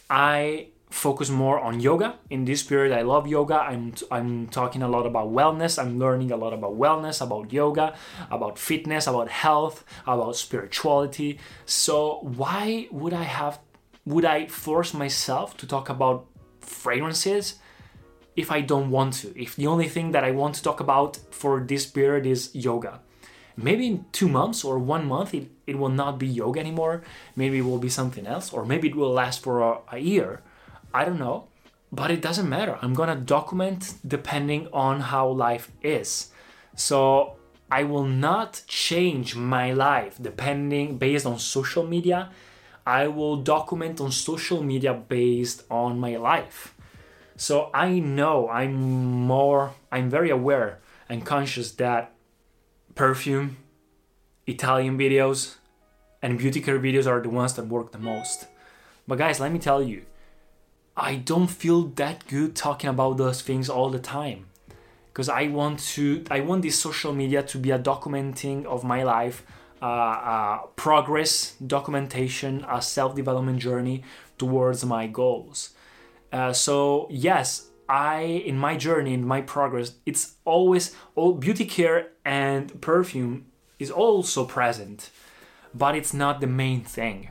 I 0.09 0.67
focus 0.89 1.29
more 1.29 1.59
on 1.59 1.79
yoga. 1.79 2.15
In 2.29 2.45
this 2.45 2.63
period, 2.63 2.97
I 2.97 3.01
love 3.01 3.27
yoga. 3.27 3.55
I'm, 3.55 3.93
I'm 4.11 4.47
talking 4.47 4.81
a 4.81 4.87
lot 4.87 5.05
about 5.05 5.29
wellness. 5.29 5.81
I'm 5.81 5.99
learning 5.99 6.31
a 6.31 6.37
lot 6.37 6.53
about 6.53 6.77
wellness, 6.77 7.21
about 7.21 7.53
yoga, 7.53 7.93
about 8.31 8.57
fitness, 8.57 9.07
about 9.07 9.29
health, 9.29 9.83
about 10.07 10.35
spirituality. 10.35 11.39
So, 11.65 12.19
why 12.21 12.87
would 12.91 13.13
I 13.13 13.23
have 13.23 13.59
would 14.05 14.25
I 14.25 14.47
force 14.47 14.93
myself 14.93 15.57
to 15.57 15.67
talk 15.67 15.89
about 15.89 16.25
fragrances 16.61 17.55
if 18.35 18.51
I 18.51 18.61
don't 18.61 18.89
want 18.89 19.13
to? 19.15 19.39
If 19.39 19.55
the 19.55 19.67
only 19.67 19.87
thing 19.87 20.11
that 20.11 20.23
I 20.23 20.31
want 20.31 20.55
to 20.55 20.63
talk 20.63 20.79
about 20.79 21.17
for 21.31 21.59
this 21.59 21.85
period 21.85 22.25
is 22.25 22.53
yoga. 22.53 23.01
Maybe 23.55 23.87
in 23.87 24.05
two 24.13 24.29
months 24.29 24.63
or 24.63 24.79
one 24.79 25.05
month 25.05 25.33
it, 25.33 25.51
it 25.67 25.77
will 25.77 25.89
not 25.89 26.17
be 26.17 26.27
yoga 26.27 26.59
anymore. 26.59 27.03
Maybe 27.35 27.57
it 27.57 27.65
will 27.65 27.77
be 27.77 27.89
something 27.89 28.25
else, 28.25 28.53
or 28.53 28.65
maybe 28.65 28.87
it 28.87 28.95
will 28.95 29.11
last 29.11 29.43
for 29.43 29.61
a, 29.61 29.79
a 29.91 29.97
year. 29.99 30.41
I 30.93 31.03
don't 31.03 31.19
know. 31.19 31.47
But 31.91 32.11
it 32.11 32.21
doesn't 32.21 32.47
matter. 32.47 32.77
I'm 32.81 32.93
gonna 32.93 33.15
document 33.15 33.95
depending 34.07 34.67
on 34.71 35.01
how 35.01 35.27
life 35.27 35.71
is. 35.81 36.29
So 36.75 37.35
I 37.71 37.83
will 37.83 38.05
not 38.05 38.61
change 38.67 39.35
my 39.35 39.73
life 39.73 40.17
depending 40.21 40.97
based 40.97 41.25
on 41.25 41.37
social 41.39 41.85
media 41.85 42.29
I 42.85 43.07
will 43.07 43.37
document 43.37 44.01
on 44.01 44.11
social 44.11 44.63
media 44.63 44.93
based 44.93 45.63
on 45.69 45.99
my 45.99 46.17
life. 46.17 46.75
So 47.35 47.69
I 47.73 47.99
know 47.99 48.49
I'm 48.49 48.75
more, 48.75 49.73
I'm 49.91 50.09
very 50.09 50.29
aware 50.29 50.79
and 51.07 51.25
conscious 51.25 51.71
that 51.73 52.11
perfume, 52.95 53.57
Italian 54.45 54.97
videos, 54.97 55.55
and 56.21 56.37
beauty 56.37 56.61
care 56.61 56.79
videos 56.79 57.07
are 57.07 57.21
the 57.21 57.29
ones 57.29 57.53
that 57.53 57.67
work 57.67 57.91
the 57.91 57.97
most. 57.97 58.47
But 59.07 59.17
guys, 59.17 59.39
let 59.39 59.51
me 59.51 59.59
tell 59.59 59.81
you, 59.81 60.03
I 60.95 61.15
don't 61.15 61.47
feel 61.47 61.83
that 61.95 62.27
good 62.27 62.55
talking 62.55 62.89
about 62.89 63.17
those 63.17 63.41
things 63.41 63.69
all 63.69 63.89
the 63.89 63.99
time 63.99 64.47
because 65.07 65.29
I 65.29 65.47
want 65.47 65.79
to 65.95 66.23
I 66.29 66.41
want 66.41 66.61
this 66.61 66.77
social 66.77 67.13
media 67.13 67.41
to 67.43 67.57
be 67.57 67.71
a 67.71 67.79
documenting 67.79 68.65
of 68.65 68.83
my 68.83 69.03
life, 69.03 69.43
uh, 69.81 69.85
uh, 69.85 70.57
progress, 70.75 71.55
documentation, 71.65 72.65
a 72.69 72.81
self-development 72.81 73.59
journey 73.59 74.03
towards 74.37 74.85
my 74.85 75.07
goals. 75.07 75.71
Uh, 76.31 76.53
so 76.53 77.07
yes, 77.09 77.69
I 77.87 78.21
in 78.21 78.57
my 78.57 78.77
journey, 78.77 79.13
in 79.13 79.25
my 79.25 79.41
progress, 79.41 79.93
it's 80.05 80.35
always 80.45 80.95
all 81.15 81.33
beauty 81.33 81.65
care 81.65 82.09
and 82.23 82.79
perfume 82.81 83.45
is 83.79 83.89
also 83.89 84.45
present, 84.45 85.09
but 85.73 85.95
it's 85.95 86.13
not 86.13 86.39
the 86.39 86.47
main 86.47 86.83
thing. 86.83 87.29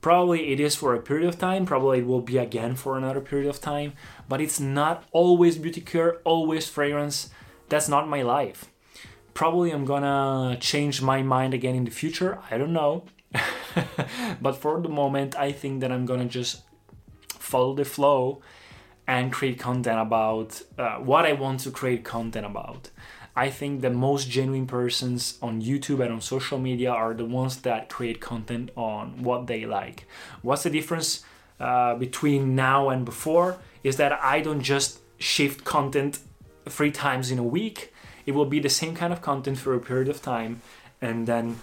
Probably 0.00 0.52
it 0.52 0.60
is 0.60 0.76
for 0.76 0.94
a 0.94 1.00
period 1.00 1.26
of 1.26 1.38
time, 1.38 1.64
probably 1.64 2.00
it 2.00 2.06
will 2.06 2.20
be 2.20 2.36
again 2.36 2.74
for 2.74 2.98
another 2.98 3.22
period 3.22 3.48
of 3.48 3.62
time, 3.62 3.94
but 4.28 4.40
it's 4.40 4.60
not 4.60 5.04
always 5.12 5.56
beauty 5.56 5.80
care, 5.80 6.18
always 6.24 6.68
fragrance. 6.68 7.30
That's 7.70 7.88
not 7.88 8.06
my 8.06 8.20
life. 8.20 8.70
Probably 9.34 9.72
I'm 9.72 9.84
gonna 9.84 10.56
change 10.60 11.02
my 11.02 11.22
mind 11.22 11.54
again 11.54 11.74
in 11.74 11.84
the 11.84 11.90
future, 11.90 12.38
I 12.50 12.56
don't 12.56 12.72
know. 12.72 13.04
but 14.40 14.56
for 14.56 14.80
the 14.80 14.88
moment, 14.88 15.36
I 15.36 15.52
think 15.52 15.80
that 15.80 15.90
I'm 15.90 16.06
gonna 16.06 16.26
just 16.26 16.62
follow 17.28 17.74
the 17.74 17.84
flow 17.84 18.40
and 19.06 19.32
create 19.32 19.58
content 19.58 20.00
about 20.00 20.62
uh, 20.78 20.96
what 20.96 21.26
I 21.26 21.32
want 21.32 21.60
to 21.60 21.70
create 21.70 22.04
content 22.04 22.46
about. 22.46 22.90
I 23.36 23.50
think 23.50 23.80
the 23.80 23.90
most 23.90 24.30
genuine 24.30 24.66
persons 24.66 25.38
on 25.42 25.60
YouTube 25.60 26.00
and 26.00 26.12
on 26.12 26.20
social 26.20 26.58
media 26.58 26.90
are 26.90 27.14
the 27.14 27.24
ones 27.24 27.60
that 27.62 27.88
create 27.88 28.20
content 28.20 28.70
on 28.76 29.22
what 29.24 29.48
they 29.48 29.66
like. 29.66 30.06
What's 30.42 30.62
the 30.62 30.70
difference 30.70 31.24
uh, 31.58 31.96
between 31.96 32.54
now 32.54 32.90
and 32.90 33.04
before? 33.04 33.58
Is 33.82 33.96
that 33.96 34.12
I 34.12 34.40
don't 34.40 34.62
just 34.62 35.00
shift 35.18 35.64
content 35.64 36.20
three 36.68 36.92
times 36.92 37.30
in 37.30 37.38
a 37.38 37.44
week. 37.44 37.92
It 38.26 38.32
will 38.32 38.46
be 38.46 38.60
the 38.60 38.70
same 38.70 38.94
kind 38.94 39.12
of 39.12 39.20
content 39.20 39.58
for 39.58 39.74
a 39.74 39.80
period 39.80 40.08
of 40.08 40.22
time, 40.22 40.62
and 41.00 41.26
then 41.26 41.58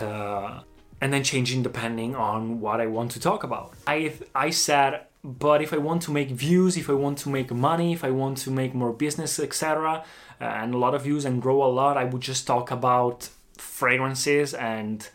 uh, 0.00 0.60
and 1.00 1.12
then 1.12 1.24
changing 1.24 1.62
depending 1.62 2.14
on 2.14 2.60
what 2.60 2.80
I 2.80 2.86
want 2.86 3.10
to 3.12 3.20
talk 3.20 3.44
about. 3.44 3.74
I 3.86 4.12
I 4.34 4.50
said 4.50 5.06
but 5.22 5.60
if 5.60 5.72
I 5.72 5.76
want 5.76 6.02
to 6.02 6.10
make 6.10 6.30
views, 6.30 6.76
if 6.76 6.88
I 6.88 6.94
want 6.94 7.18
to 7.18 7.28
make 7.28 7.52
money, 7.52 7.92
if 7.92 8.04
I 8.04 8.10
want 8.10 8.38
to 8.38 8.50
make 8.50 8.74
more 8.74 8.92
business, 8.92 9.38
etc., 9.38 10.04
uh, 10.40 10.44
and 10.44 10.74
a 10.74 10.78
lot 10.78 10.94
of 10.94 11.02
views 11.02 11.26
and 11.26 11.42
grow 11.42 11.62
a 11.62 11.68
lot, 11.68 11.98
I 11.98 12.04
would 12.04 12.22
just 12.22 12.46
talk 12.46 12.70
about 12.70 13.28
fragrances 13.58 14.54
and 14.54 15.08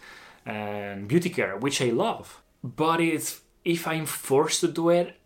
and 0.46 1.08
beauty 1.08 1.32
care, 1.32 1.58
which 1.58 1.82
I 1.82 1.86
love. 1.86 2.42
But 2.64 3.02
it's 3.02 3.42
if 3.64 3.88
I'm 3.88 4.06
forced 4.06 4.62
to 4.62 4.68
do 4.68 4.90
it, 4.90 5.18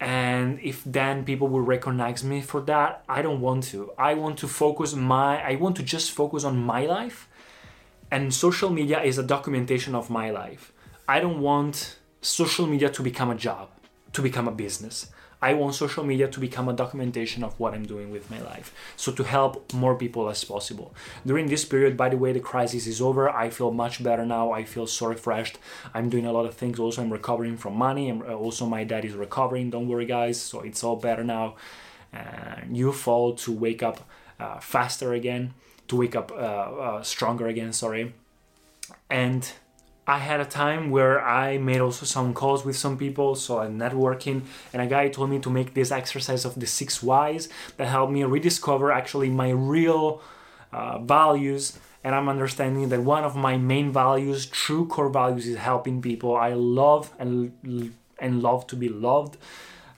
and 0.00 0.60
if 0.60 0.84
then 0.84 1.24
people 1.24 1.48
will 1.48 1.60
recognize 1.60 2.22
me 2.22 2.40
for 2.40 2.60
that, 2.62 3.02
I 3.08 3.22
don't 3.22 3.40
want 3.40 3.64
to. 3.64 3.92
I 3.98 4.14
want 4.14 4.38
to 4.38 4.48
focus 4.48 4.94
my. 4.94 5.42
I 5.42 5.56
want 5.56 5.76
to 5.76 5.82
just 5.82 6.12
focus 6.12 6.44
on 6.44 6.56
my 6.56 6.86
life, 6.86 7.28
and 8.10 8.32
social 8.32 8.70
media 8.70 9.02
is 9.02 9.18
a 9.18 9.22
documentation 9.22 9.94
of 9.94 10.08
my 10.10 10.30
life. 10.30 10.72
I 11.08 11.20
don't 11.20 11.40
want 11.40 11.96
social 12.20 12.66
media 12.66 12.90
to 12.90 13.02
become 13.02 13.30
a 13.30 13.34
job 13.34 13.68
to 14.12 14.22
become 14.22 14.48
a 14.48 14.52
business. 14.52 15.10
I 15.40 15.54
want 15.54 15.74
social 15.74 16.02
media 16.02 16.26
to 16.28 16.40
become 16.40 16.68
a 16.68 16.72
documentation 16.72 17.44
of 17.44 17.58
what 17.60 17.72
I'm 17.72 17.86
doing 17.86 18.10
with 18.10 18.28
my 18.30 18.40
life. 18.40 18.74
So 18.96 19.12
to 19.12 19.22
help 19.22 19.72
more 19.72 19.94
people 19.94 20.28
as 20.28 20.42
possible. 20.42 20.92
During 21.24 21.46
this 21.46 21.64
period, 21.64 21.96
by 21.96 22.08
the 22.08 22.16
way, 22.16 22.32
the 22.32 22.40
crisis 22.40 22.86
is 22.86 23.00
over. 23.00 23.30
I 23.30 23.50
feel 23.50 23.70
much 23.70 24.02
better 24.02 24.26
now. 24.26 24.50
I 24.50 24.64
feel 24.64 24.86
so 24.86 25.06
refreshed. 25.06 25.58
I'm 25.94 26.08
doing 26.08 26.26
a 26.26 26.32
lot 26.32 26.44
of 26.46 26.54
things. 26.54 26.80
Also, 26.80 27.02
I'm 27.02 27.12
recovering 27.12 27.56
from 27.56 27.74
money. 27.74 28.10
And 28.10 28.22
also, 28.22 28.66
my 28.66 28.82
dad 28.82 29.04
is 29.04 29.14
recovering. 29.14 29.70
Don't 29.70 29.88
worry, 29.88 30.06
guys. 30.06 30.40
So 30.40 30.60
it's 30.62 30.82
all 30.82 30.96
better 30.96 31.22
now. 31.22 31.54
And 32.12 32.76
you 32.76 32.92
fall 32.92 33.34
to 33.34 33.52
wake 33.52 33.82
up 33.82 34.08
uh, 34.40 34.58
faster 34.58 35.12
again, 35.12 35.54
to 35.86 35.96
wake 35.96 36.16
up 36.16 36.32
uh, 36.32 36.34
uh, 36.34 37.02
stronger 37.02 37.46
again. 37.46 37.72
Sorry. 37.72 38.12
And 39.08 39.52
I 40.08 40.18
had 40.18 40.40
a 40.40 40.46
time 40.46 40.90
where 40.90 41.22
I 41.22 41.58
made 41.58 41.80
also 41.80 42.06
some 42.06 42.32
calls 42.32 42.64
with 42.64 42.76
some 42.76 42.96
people, 42.96 43.34
so 43.34 43.58
I'm 43.58 43.78
networking, 43.78 44.42
and 44.72 44.80
a 44.80 44.86
guy 44.86 45.08
told 45.08 45.28
me 45.28 45.38
to 45.40 45.50
make 45.50 45.74
this 45.74 45.92
exercise 45.92 46.46
of 46.46 46.58
the 46.58 46.66
six 46.66 47.02
whys 47.02 47.50
that 47.76 47.88
helped 47.88 48.12
me 48.12 48.24
rediscover 48.24 48.90
actually 48.90 49.28
my 49.28 49.50
real 49.50 50.22
uh, 50.72 50.98
values. 50.98 51.78
And 52.02 52.14
I'm 52.14 52.28
understanding 52.28 52.88
that 52.88 53.00
one 53.00 53.24
of 53.24 53.36
my 53.36 53.58
main 53.58 53.92
values, 53.92 54.46
true 54.46 54.86
core 54.86 55.10
values, 55.10 55.46
is 55.46 55.58
helping 55.58 56.00
people. 56.00 56.34
I 56.36 56.54
love 56.54 57.12
and 57.18 57.52
and 58.18 58.42
love 58.42 58.66
to 58.68 58.76
be 58.76 58.88
loved. 58.88 59.36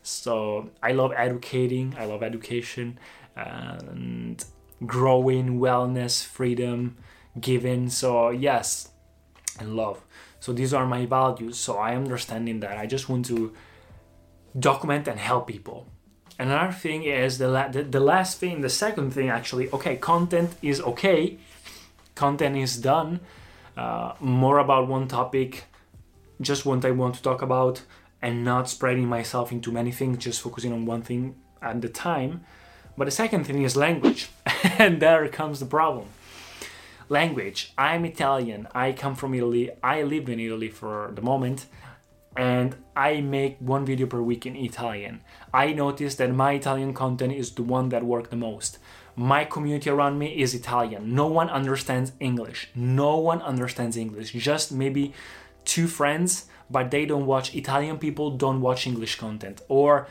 So 0.02 0.70
I 0.82 0.92
love 0.92 1.12
educating. 1.16 1.94
I 1.96 2.06
love 2.06 2.22
education 2.22 2.98
and 3.36 4.44
growing, 4.84 5.60
wellness, 5.60 6.24
freedom, 6.24 6.96
giving. 7.38 7.90
So 7.90 8.30
yes, 8.30 8.89
and 9.60 9.76
love. 9.76 10.04
So 10.40 10.52
these 10.52 10.72
are 10.74 10.86
my 10.86 11.06
values. 11.06 11.58
So 11.58 11.76
I 11.76 11.94
understanding 11.94 12.60
that 12.60 12.76
I 12.78 12.86
just 12.86 13.08
want 13.08 13.26
to 13.26 13.52
document 14.58 15.06
and 15.06 15.20
help 15.20 15.46
people. 15.46 15.86
Another 16.38 16.72
thing 16.72 17.04
is 17.04 17.38
the, 17.38 17.48
la- 17.48 17.68
the, 17.68 17.82
the 17.82 18.00
last 18.00 18.38
thing, 18.38 18.62
the 18.62 18.70
second 18.70 19.12
thing 19.12 19.28
actually. 19.28 19.70
Okay, 19.70 19.96
content 19.96 20.54
is 20.62 20.80
okay. 20.80 21.38
Content 22.14 22.56
is 22.56 22.78
done. 22.78 23.20
Uh, 23.76 24.14
more 24.20 24.58
about 24.58 24.88
one 24.88 25.06
topic, 25.06 25.64
just 26.40 26.66
what 26.66 26.84
I 26.84 26.90
want 26.90 27.14
to 27.16 27.22
talk 27.22 27.42
about, 27.42 27.82
and 28.20 28.44
not 28.44 28.68
spreading 28.68 29.06
myself 29.06 29.52
into 29.52 29.70
many 29.70 29.92
things, 29.92 30.18
just 30.18 30.40
focusing 30.40 30.72
on 30.72 30.84
one 30.86 31.02
thing 31.02 31.36
at 31.62 31.80
the 31.80 31.88
time. 31.88 32.44
But 32.96 33.04
the 33.04 33.10
second 33.10 33.44
thing 33.44 33.62
is 33.62 33.76
language, 33.76 34.30
and 34.78 35.00
there 35.00 35.26
comes 35.28 35.60
the 35.60 35.66
problem 35.66 36.08
language. 37.10 37.72
I'm 37.76 38.04
Italian. 38.04 38.68
I 38.74 38.92
come 38.92 39.14
from 39.14 39.34
Italy. 39.34 39.70
I 39.82 40.02
live 40.02 40.28
in 40.28 40.40
Italy 40.40 40.70
for 40.70 41.10
the 41.14 41.20
moment. 41.20 41.66
And 42.36 42.76
I 42.94 43.20
make 43.20 43.58
one 43.58 43.84
video 43.84 44.06
per 44.06 44.22
week 44.22 44.46
in 44.46 44.54
Italian. 44.54 45.22
I 45.52 45.72
noticed 45.72 46.18
that 46.18 46.32
my 46.32 46.52
Italian 46.52 46.94
content 46.94 47.32
is 47.32 47.50
the 47.50 47.64
one 47.64 47.88
that 47.88 48.04
worked 48.04 48.30
the 48.30 48.36
most. 48.36 48.78
My 49.16 49.44
community 49.44 49.90
around 49.90 50.18
me 50.18 50.40
is 50.40 50.54
Italian. 50.54 51.12
No 51.14 51.26
one 51.26 51.50
understands 51.50 52.12
English. 52.20 52.70
No 52.74 53.16
one 53.18 53.42
understands 53.42 53.96
English. 53.96 54.32
Just 54.32 54.70
maybe 54.70 55.12
two 55.64 55.88
friends, 55.88 56.46
but 56.70 56.92
they 56.92 57.04
don't 57.04 57.26
watch 57.26 57.54
Italian 57.54 57.98
people 57.98 58.30
don't 58.36 58.60
watch 58.60 58.86
English 58.86 59.16
content 59.16 59.60
or 59.68 60.06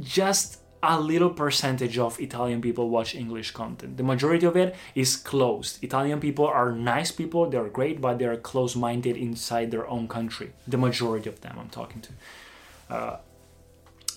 just 0.00 0.60
a 0.82 1.00
little 1.00 1.30
percentage 1.30 1.98
of 1.98 2.20
Italian 2.20 2.60
people 2.60 2.88
watch 2.88 3.14
English 3.14 3.50
content. 3.50 3.96
The 3.96 4.02
majority 4.02 4.46
of 4.46 4.56
it 4.56 4.76
is 4.94 5.16
closed. 5.16 5.82
Italian 5.82 6.20
people 6.20 6.46
are 6.46 6.72
nice 6.72 7.10
people, 7.10 7.50
they're 7.50 7.68
great, 7.68 8.00
but 8.00 8.18
they're 8.18 8.36
close 8.36 8.76
minded 8.76 9.16
inside 9.16 9.70
their 9.70 9.88
own 9.88 10.06
country. 10.06 10.52
The 10.66 10.76
majority 10.78 11.28
of 11.28 11.40
them 11.40 11.56
I'm 11.58 11.68
talking 11.68 12.02
to. 12.02 12.12
Uh, 12.94 13.16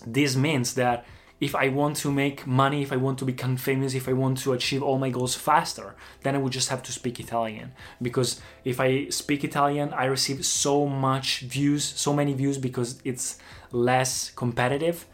this 0.06 0.36
means 0.36 0.75
that 0.75 1.06
if 1.39 1.56
I 1.56 1.70
want 1.70 1.96
to 1.98 2.12
make 2.12 2.46
money, 2.46 2.84
if 2.84 2.94
I 2.94 2.98
want 2.98 3.18
to 3.20 3.25
become 3.25 3.58
famous, 3.58 3.96
if 3.96 4.08
I 4.08 4.13
want 4.13 4.38
to 4.44 4.53
achieve 4.53 4.84
all 4.84 5.00
my 5.00 5.10
goals 5.10 5.34
faster, 5.34 5.96
then 6.22 6.36
I 6.36 6.38
would 6.38 6.53
just 6.53 6.70
have 6.70 6.84
to 6.84 6.91
speak 6.91 7.20
Italian. 7.20 7.72
Because 8.00 8.39
if 8.63 8.80
I 8.80 9.10
speak 9.10 9.44
Italian, 9.44 9.91
I 9.94 10.06
receive 10.06 10.46
so 10.46 10.86
much 10.86 11.39
views, 11.39 11.84
so 11.84 12.13
many 12.13 12.34
views 12.34 12.60
because 12.60 13.01
it's 13.03 13.39
less 13.72 14.30
competitive 14.30 15.08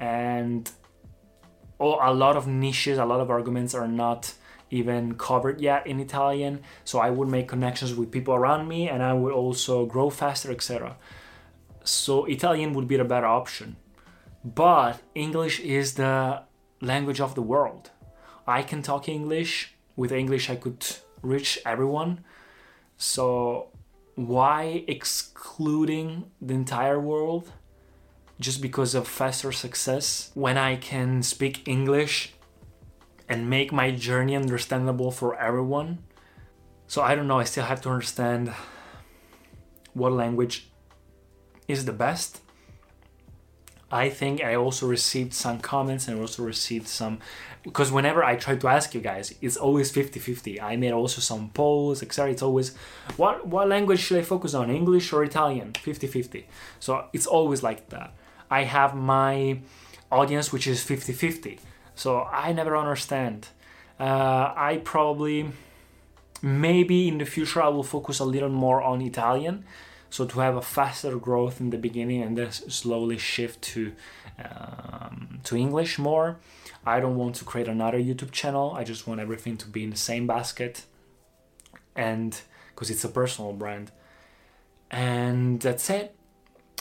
and 0.00 0.68
oh, 1.80 1.98
a 2.00 2.12
lot 2.12 2.36
of 2.36 2.46
niches, 2.46 2.98
a 2.98 3.04
lot 3.04 3.20
of 3.20 3.30
arguments 3.30 3.74
are 3.74 3.88
not 3.88 4.34
even 4.70 5.14
covered 5.14 5.60
yet 5.60 5.86
in 5.86 6.00
Italian. 6.00 6.60
So 6.84 6.98
I 6.98 7.10
would 7.10 7.28
make 7.28 7.48
connections 7.48 7.94
with 7.94 8.10
people 8.10 8.34
around 8.34 8.68
me 8.68 8.88
and 8.88 9.02
I 9.02 9.14
would 9.14 9.32
also 9.32 9.86
grow 9.86 10.10
faster, 10.10 10.50
etc. 10.50 10.96
So 11.84 12.24
Italian 12.26 12.74
would 12.74 12.88
be 12.88 12.96
the 12.96 13.04
better 13.04 13.26
option. 13.26 13.76
But 14.44 15.00
English 15.14 15.60
is 15.60 15.94
the 15.94 16.42
language 16.80 17.20
of 17.20 17.34
the 17.34 17.42
world. 17.42 17.90
I 18.46 18.62
can 18.62 18.82
talk 18.82 19.08
English. 19.08 19.74
With 19.96 20.12
English, 20.12 20.48
I 20.48 20.56
could 20.56 20.84
reach 21.22 21.58
everyone. 21.66 22.24
So 22.96 23.68
why 24.14 24.84
excluding 24.86 26.30
the 26.40 26.54
entire 26.54 27.00
world? 27.00 27.52
Just 28.40 28.62
because 28.62 28.94
of 28.94 29.08
faster 29.08 29.52
success 29.52 30.30
when 30.34 30.56
I 30.56 30.76
can 30.76 31.22
speak 31.22 31.66
English 31.66 32.32
and 33.28 33.50
make 33.50 33.72
my 33.72 33.90
journey 33.90 34.36
understandable 34.36 35.10
for 35.10 35.38
everyone. 35.38 35.98
So 36.86 37.02
I 37.02 37.14
don't 37.14 37.26
know, 37.26 37.38
I 37.38 37.44
still 37.44 37.64
have 37.64 37.80
to 37.82 37.90
understand 37.90 38.52
what 39.92 40.12
language 40.12 40.70
is 41.66 41.84
the 41.84 41.92
best. 41.92 42.40
I 43.90 44.10
think 44.10 44.44
I 44.44 44.54
also 44.54 44.86
received 44.86 45.32
some 45.32 45.60
comments 45.60 46.08
and 46.08 46.20
also 46.20 46.42
received 46.42 46.88
some 46.88 47.20
because 47.62 47.90
whenever 47.90 48.22
I 48.22 48.36
try 48.36 48.56
to 48.56 48.68
ask 48.68 48.94
you 48.94 49.00
guys, 49.00 49.34
it's 49.40 49.56
always 49.56 49.90
50-50. 49.90 50.62
I 50.62 50.76
made 50.76 50.92
also 50.92 51.20
some 51.20 51.50
polls, 51.50 52.02
etc. 52.02 52.30
It's 52.30 52.42
always 52.42 52.74
what 53.16 53.46
what 53.46 53.68
language 53.68 54.00
should 54.00 54.18
I 54.18 54.22
focus 54.22 54.52
on, 54.52 54.70
English 54.70 55.12
or 55.12 55.24
Italian? 55.24 55.72
50-50. 55.72 56.44
So 56.80 57.06
it's 57.12 57.26
always 57.26 57.62
like 57.62 57.88
that. 57.88 58.12
I 58.50 58.64
have 58.64 58.94
my 58.94 59.60
audience 60.10 60.52
which 60.52 60.66
is 60.66 60.82
50-50. 60.84 61.58
So 61.94 62.22
I 62.24 62.52
never 62.52 62.76
understand. 62.76 63.48
Uh, 63.98 64.52
I 64.56 64.80
probably 64.84 65.50
maybe 66.40 67.08
in 67.08 67.18
the 67.18 67.26
future 67.26 67.62
I 67.62 67.68
will 67.68 67.82
focus 67.82 68.20
a 68.20 68.24
little 68.24 68.48
more 68.48 68.80
on 68.80 69.02
Italian 69.02 69.64
so 70.10 70.24
to 70.24 70.40
have 70.40 70.56
a 70.56 70.62
faster 70.62 71.16
growth 71.16 71.60
in 71.60 71.70
the 71.70 71.78
beginning 71.78 72.22
and 72.22 72.36
then 72.36 72.50
slowly 72.50 73.18
shift 73.18 73.60
to 73.62 73.92
um, 74.38 75.40
to 75.44 75.56
English 75.56 75.98
more. 75.98 76.38
I 76.86 77.00
don't 77.00 77.16
want 77.16 77.34
to 77.36 77.44
create 77.44 77.68
another 77.68 77.98
YouTube 77.98 78.30
channel. 78.30 78.72
I 78.74 78.84
just 78.84 79.06
want 79.06 79.20
everything 79.20 79.56
to 79.58 79.68
be 79.68 79.84
in 79.84 79.90
the 79.90 79.96
same 79.96 80.26
basket, 80.26 80.84
and 81.94 82.40
because 82.70 82.90
it's 82.90 83.04
a 83.04 83.08
personal 83.08 83.52
brand, 83.52 83.90
and 84.90 85.60
that's 85.60 85.90
it. 85.90 86.14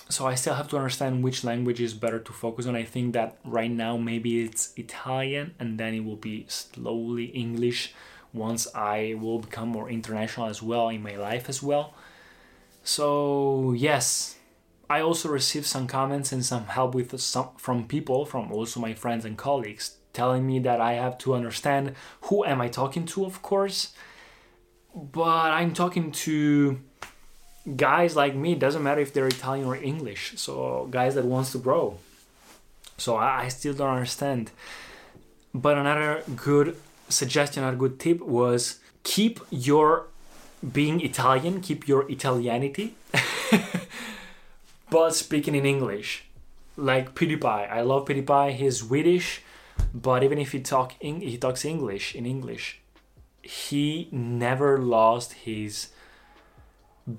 So 0.09 0.25
I 0.25 0.35
still 0.35 0.53
have 0.53 0.69
to 0.69 0.77
understand 0.77 1.23
which 1.23 1.43
language 1.43 1.81
is 1.81 1.93
better 1.93 2.19
to 2.19 2.31
focus 2.31 2.65
on. 2.65 2.75
I 2.75 2.83
think 2.83 3.13
that 3.13 3.37
right 3.43 3.69
now 3.69 3.97
maybe 3.97 4.43
it's 4.43 4.73
Italian, 4.77 5.53
and 5.59 5.77
then 5.77 5.93
it 5.93 6.05
will 6.05 6.15
be 6.15 6.45
slowly 6.47 7.25
English 7.25 7.93
once 8.33 8.67
I 8.73 9.15
will 9.19 9.39
become 9.39 9.69
more 9.69 9.89
international 9.89 10.47
as 10.47 10.61
well 10.61 10.89
in 10.89 11.03
my 11.03 11.15
life 11.15 11.49
as 11.49 11.61
well. 11.61 11.93
So 12.83 13.73
yes, 13.73 14.37
I 14.89 15.01
also 15.01 15.27
received 15.27 15.65
some 15.65 15.87
comments 15.87 16.31
and 16.31 16.45
some 16.45 16.67
help 16.67 16.95
with 16.95 17.19
some 17.19 17.49
from 17.57 17.87
people, 17.87 18.25
from 18.25 18.51
also 18.51 18.79
my 18.79 18.93
friends 18.93 19.25
and 19.25 19.37
colleagues, 19.37 19.97
telling 20.13 20.47
me 20.47 20.59
that 20.59 20.79
I 20.79 20.93
have 20.93 21.17
to 21.19 21.33
understand 21.33 21.95
who 22.21 22.45
am 22.45 22.61
I 22.61 22.69
talking 22.69 23.05
to, 23.07 23.25
of 23.25 23.41
course, 23.41 23.93
but 24.95 25.51
I'm 25.51 25.73
talking 25.73 26.11
to 26.11 26.79
guys 27.75 28.15
like 28.15 28.35
me. 28.35 28.55
Doesn't 28.55 28.83
matter 28.83 29.01
if 29.01 29.13
they're 29.13 29.27
Italian 29.27 29.67
or 29.67 29.75
English. 29.75 30.33
So 30.37 30.87
guys 30.89 31.15
that 31.15 31.25
wants 31.25 31.51
to 31.51 31.57
grow. 31.57 31.97
So 32.97 33.15
I, 33.15 33.43
I 33.43 33.47
still 33.49 33.73
don't 33.73 33.89
understand. 33.89 34.51
But 35.53 35.77
another 35.77 36.23
good 36.35 36.77
suggestion, 37.09 37.63
another 37.63 37.77
good 37.77 37.99
tip 37.99 38.21
was 38.21 38.79
keep 39.03 39.39
your 39.49 40.07
being 40.73 41.01
Italian, 41.01 41.61
keep 41.61 41.87
your 41.87 42.09
Italianity, 42.09 42.95
but 44.89 45.11
speaking 45.11 45.55
in 45.55 45.65
English. 45.65 46.23
Like 46.75 47.15
PewDiePie, 47.15 47.71
I 47.71 47.81
love 47.81 48.05
PewDiePie. 48.05 48.53
He's 48.53 48.79
Swedish, 48.81 49.41
but 49.95 50.23
even 50.23 50.37
if 50.37 50.51
he 50.51 50.59
talk 50.59 50.93
he 50.99 51.37
talks 51.37 51.65
English 51.65 52.13
in 52.13 52.25
English, 52.27 52.79
he 53.41 54.09
never 54.11 54.77
lost 54.77 55.33
his 55.33 55.87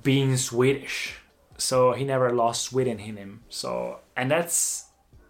being 0.02 0.36
Swedish. 0.36 1.16
So 1.56 1.92
he 1.92 2.04
never 2.04 2.30
lost 2.30 2.62
Sweden 2.62 3.00
in 3.00 3.16
him. 3.16 3.42
So 3.48 4.00
and 4.16 4.30
that's 4.30 4.86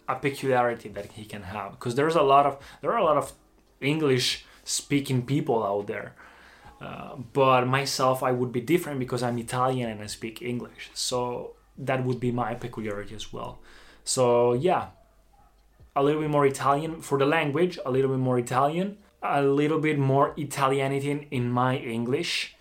a 0.07 0.15
peculiarity 0.15 0.89
that 0.89 1.13
he 1.13 1.25
can 1.25 1.43
have 1.43 1.71
because 1.71 1.95
there's 1.95 2.15
a 2.15 2.21
lot 2.21 2.45
of 2.45 2.57
there 2.81 2.91
are 2.91 2.97
a 2.97 3.03
lot 3.03 3.17
of 3.17 3.33
English 3.79 4.45
speaking 4.63 5.25
people 5.25 5.63
out 5.63 5.87
there 5.87 6.13
uh, 6.81 7.15
but 7.33 7.67
myself, 7.67 8.23
I 8.23 8.31
would 8.31 8.51
be 8.51 8.61
different 8.61 8.99
because 8.99 9.21
I'm 9.21 9.37
Italian 9.37 9.89
and 9.89 10.01
I 10.01 10.07
speak 10.07 10.41
English. 10.41 10.91
So 10.93 11.55
that 11.77 12.05
would 12.05 12.19
be 12.19 12.31
my 12.31 12.53
peculiarity 12.53 13.15
as 13.15 13.33
well. 13.33 13.59
So 14.03 14.53
yeah, 14.53 14.87
a 15.95 16.03
little 16.03 16.21
bit 16.21 16.29
more 16.29 16.45
Italian 16.45 17.01
for 17.01 17.17
the 17.17 17.25
language, 17.25 17.77
a 17.85 17.91
little 17.91 18.09
bit 18.09 18.19
more 18.19 18.39
Italian, 18.39 18.97
a 19.21 19.41
little 19.41 19.79
bit 19.79 19.99
more 19.99 20.33
Italianity 20.37 21.27
in 21.31 21.51
my 21.51 21.77
English. 21.77 22.55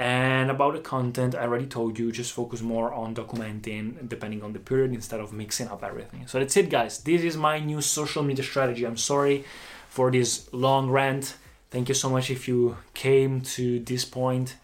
And 0.00 0.50
about 0.50 0.72
the 0.74 0.80
content, 0.80 1.34
I 1.34 1.42
already 1.42 1.66
told 1.66 1.98
you, 1.98 2.10
just 2.10 2.32
focus 2.32 2.62
more 2.62 2.92
on 2.92 3.14
documenting 3.14 4.08
depending 4.08 4.42
on 4.42 4.52
the 4.52 4.58
period 4.58 4.92
instead 4.94 5.20
of 5.20 5.32
mixing 5.32 5.68
up 5.68 5.84
everything. 5.84 6.26
So 6.26 6.38
that's 6.38 6.56
it, 6.56 6.70
guys. 6.70 6.98
This 6.98 7.22
is 7.22 7.36
my 7.36 7.58
new 7.58 7.80
social 7.80 8.22
media 8.22 8.44
strategy. 8.44 8.84
I'm 8.86 8.96
sorry 8.96 9.44
for 9.88 10.10
this 10.10 10.52
long 10.52 10.88
rant 10.88 11.36
thank 11.70 11.88
you 11.88 11.94
so 11.94 12.10
much 12.10 12.30
if 12.30 12.48
you 12.48 12.76
came 12.94 13.40
to 13.40 13.80
this 13.80 14.04
point. 14.04 14.56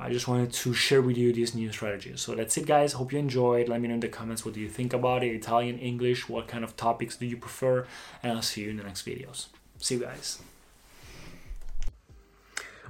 I 0.00 0.10
just 0.10 0.28
wanted 0.28 0.52
to 0.52 0.72
share 0.72 1.02
with 1.02 1.16
you 1.16 1.32
this 1.32 1.54
new 1.54 1.72
strategy. 1.72 2.12
So 2.14 2.36
that's 2.36 2.56
it, 2.56 2.66
guys. 2.66 2.92
Hope 2.92 3.12
you 3.12 3.18
enjoyed. 3.18 3.68
Let 3.68 3.80
me 3.80 3.88
know 3.88 3.94
in 3.94 4.00
the 4.00 4.08
comments 4.08 4.44
what 4.44 4.54
do 4.54 4.60
you 4.60 4.68
think 4.68 4.92
about 4.92 5.24
it 5.24 5.34
Italian, 5.34 5.78
English, 5.78 6.28
what 6.28 6.46
kind 6.46 6.62
of 6.62 6.76
topics 6.76 7.16
do 7.16 7.26
you 7.26 7.36
prefer, 7.36 7.86
and 8.22 8.32
I'll 8.32 8.42
see 8.42 8.62
you 8.62 8.70
in 8.70 8.76
the 8.76 8.84
next 8.84 9.04
videos. 9.04 9.48
See 9.78 9.96
you 9.96 10.02
guys. 10.02 10.40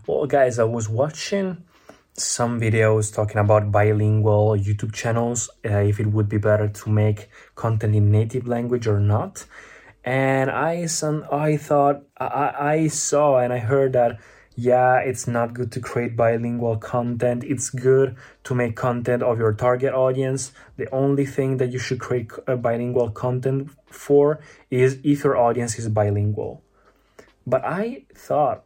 Well, 0.08 0.24
guys, 0.24 0.58
I 0.58 0.64
was 0.64 0.88
watching 0.88 1.64
some 2.14 2.58
videos 2.58 3.14
talking 3.14 3.36
about 3.36 3.70
bilingual 3.70 4.56
YouTube 4.56 4.94
channels, 4.94 5.50
uh, 5.66 5.84
if 5.84 6.00
it 6.00 6.06
would 6.06 6.30
be 6.30 6.38
better 6.38 6.66
to 6.66 6.88
make 6.88 7.28
content 7.54 7.94
in 7.94 8.10
native 8.10 8.48
language 8.48 8.86
or 8.86 9.00
not. 9.00 9.44
And 10.02 10.50
I 10.50 10.86
some 10.86 11.26
I 11.30 11.58
thought 11.58 12.04
I, 12.18 12.54
I 12.58 12.88
saw 12.88 13.36
and 13.36 13.52
I 13.52 13.58
heard 13.58 13.92
that 13.92 14.18
yeah 14.56 14.96
it's 14.96 15.26
not 15.28 15.52
good 15.52 15.70
to 15.72 15.80
create 15.80 16.16
bilingual 16.16 16.78
content. 16.78 17.44
It's 17.44 17.68
good 17.68 18.16
to 18.44 18.54
make 18.54 18.76
content 18.76 19.22
of 19.22 19.38
your 19.38 19.52
target 19.52 19.92
audience. 19.92 20.52
The 20.78 20.90
only 20.90 21.26
thing 21.26 21.58
that 21.58 21.70
you 21.70 21.78
should 21.78 22.00
create 22.00 22.30
bilingual 22.46 23.10
content 23.10 23.72
for 23.84 24.40
is 24.70 25.00
if 25.04 25.22
your 25.24 25.36
audience 25.36 25.78
is 25.78 25.90
bilingual. 25.90 26.62
But 27.46 27.62
I 27.62 28.04
thought 28.14 28.64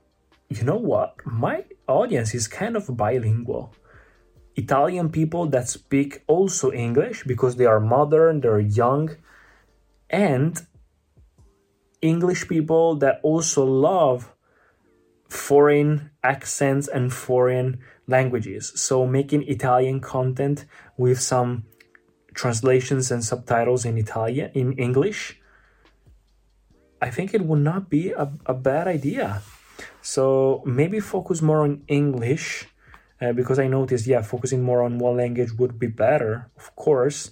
you 0.59 0.65
know 0.65 0.77
what 0.77 1.15
my 1.25 1.65
audience 1.89 2.35
is 2.35 2.49
kind 2.49 2.77
of 2.77 2.97
bilingual 2.97 3.75
Italian 4.57 5.09
people 5.11 5.47
that 5.47 5.69
speak 5.69 6.23
also 6.27 6.73
English 6.73 7.25
because 7.25 7.57
they 7.57 7.67
are 7.67 7.81
modern 7.81 8.41
they're 8.41 8.61
young 8.61 9.17
and 10.11 10.67
English 12.03 12.49
people 12.49 12.97
that 12.97 13.21
also 13.23 13.65
love 13.65 14.33
foreign 15.29 16.11
accents 16.23 16.89
and 16.89 17.13
foreign 17.13 17.79
languages. 18.07 18.73
So 18.75 19.07
making 19.07 19.49
Italian 19.49 20.01
content 20.01 20.67
with 20.99 21.21
some 21.21 21.65
translations 22.35 23.11
and 23.11 23.25
subtitles 23.25 23.85
in 23.85 23.97
Italian 23.97 24.51
in 24.53 24.73
English, 24.75 25.41
I 27.01 27.09
think 27.11 27.33
it 27.33 27.43
would 27.47 27.61
not 27.61 27.89
be 27.89 28.11
a, 28.11 28.31
a 28.45 28.55
bad 28.55 28.89
idea. 28.89 29.41
So 30.03 30.63
maybe 30.67 31.01
focus 31.01 31.41
more 31.41 31.63
on 31.63 31.85
English 31.89 32.69
uh, 33.21 33.33
because 33.33 33.59
I 33.59 33.69
noticed, 33.69 34.07
yeah, 34.07 34.21
focusing 34.23 34.63
more 34.63 34.83
on 34.83 34.99
one 34.99 35.17
language 35.17 35.53
would 35.53 35.79
be 35.79 35.87
better, 35.87 36.51
of 36.59 36.77
course 36.77 37.31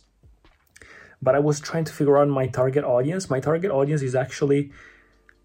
but 1.22 1.34
I 1.34 1.38
was 1.38 1.60
trying 1.60 1.84
to 1.84 1.92
figure 1.92 2.18
out 2.18 2.28
my 2.28 2.46
target 2.46 2.84
audience. 2.84 3.28
My 3.28 3.40
target 3.40 3.70
audience 3.70 4.02
is 4.02 4.14
actually 4.14 4.72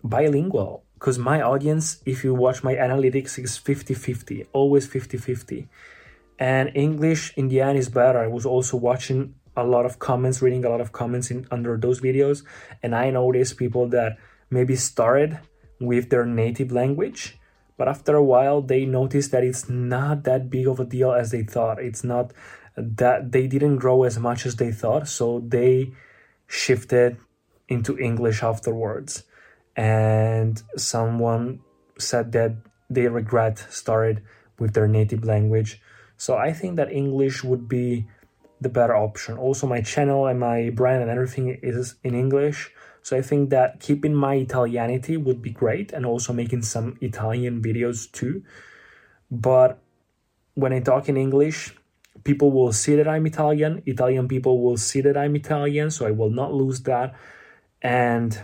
bilingual 0.04 0.84
because 0.94 1.20
my 1.20 1.42
audience, 1.42 2.02
if 2.06 2.24
you 2.24 2.34
watch 2.34 2.64
my 2.64 2.76
analytics, 2.76 3.38
is 3.38 3.58
50 3.58 3.94
50, 3.94 4.46
always 4.54 4.88
50 4.88 5.18
50. 5.18 5.68
And 6.40 6.72
English 6.76 7.34
in 7.38 7.50
the 7.50 7.62
end 7.62 7.78
is 7.78 7.90
better. 7.90 8.20
I 8.20 8.28
was 8.28 8.46
also 8.46 8.78
watching 8.78 9.36
a 9.58 9.64
lot 9.64 9.86
of 9.86 10.00
comments, 10.00 10.42
reading 10.42 10.66
a 10.66 10.70
lot 10.70 10.82
of 10.82 10.92
comments 10.92 11.32
in 11.32 11.48
under 11.50 11.78
those 11.78 12.02
videos, 12.02 12.44
and 12.84 12.94
I 12.94 13.10
noticed 13.10 13.58
people 13.58 13.88
that 13.90 14.18
maybe 14.50 14.76
started 14.76 15.40
with 15.80 16.10
their 16.10 16.26
native 16.26 16.72
language, 16.72 17.38
but 17.78 17.88
after 17.88 18.16
a 18.16 18.24
while 18.24 18.62
they 18.62 18.86
noticed 18.86 19.32
that 19.32 19.44
it's 19.44 19.68
not 19.70 20.24
that 20.24 20.50
big 20.50 20.68
of 20.68 20.80
a 20.80 20.86
deal 20.86 21.12
as 21.12 21.32
they 21.32 21.44
thought. 21.44 21.80
It's 21.80 22.04
not 22.04 22.32
that 22.78 23.32
they 23.32 23.48
didn't 23.48 23.78
grow 23.78 24.04
as 24.04 24.20
much 24.20 24.46
as 24.46 24.56
they 24.56 24.72
thought, 24.72 25.08
so 25.08 25.42
they 25.46 25.94
shifted 26.48 27.18
into 27.68 27.98
English 27.98 28.44
afterwards. 28.44 29.24
And 29.76 30.62
someone 30.78 31.60
said 31.98 32.32
that 32.34 32.56
they 32.90 33.08
regret 33.08 33.66
started 33.70 34.22
with 34.60 34.74
their 34.74 34.88
native 34.88 35.24
language. 35.26 35.82
So 36.18 36.38
I 36.38 36.54
think 36.54 36.78
that 36.78 36.92
English 36.92 37.44
would 37.44 37.68
be 37.68 38.08
the 38.62 38.70
better 38.70 38.96
option. 38.96 39.38
Also, 39.38 39.68
my 39.68 39.82
channel 39.82 40.28
and 40.28 40.40
my 40.40 40.70
brand 40.70 41.02
and 41.02 41.12
everything 41.12 41.60
is 41.62 41.96
in 42.04 42.16
English. 42.16 42.72
So 43.06 43.16
I 43.16 43.22
think 43.22 43.52
that 43.52 43.80
keeping 43.80 44.16
my 44.16 44.34
Italianity 44.34 45.16
would 45.16 45.40
be 45.40 45.52
great 45.52 45.94
and 45.94 46.08
also 46.08 46.34
making 46.34 46.64
some 46.64 46.98
Italian 47.02 47.62
videos 47.62 48.12
too. 48.12 48.42
But 49.30 49.78
when 50.56 50.74
I 50.74 50.80
talk 50.80 51.08
in 51.08 51.16
English, 51.16 51.76
people 52.24 52.50
will 52.50 52.74
see 52.74 52.96
that 52.96 53.08
I'm 53.08 53.28
Italian. 53.28 53.84
Italian 53.86 54.28
people 54.28 54.60
will 54.60 54.78
see 54.78 55.02
that 55.02 55.18
I'm 55.18 55.36
Italian, 55.36 55.92
so 55.92 56.08
I 56.08 56.12
will 56.18 56.32
not 56.32 56.52
lose 56.52 56.82
that. 56.90 57.14
And 57.80 58.42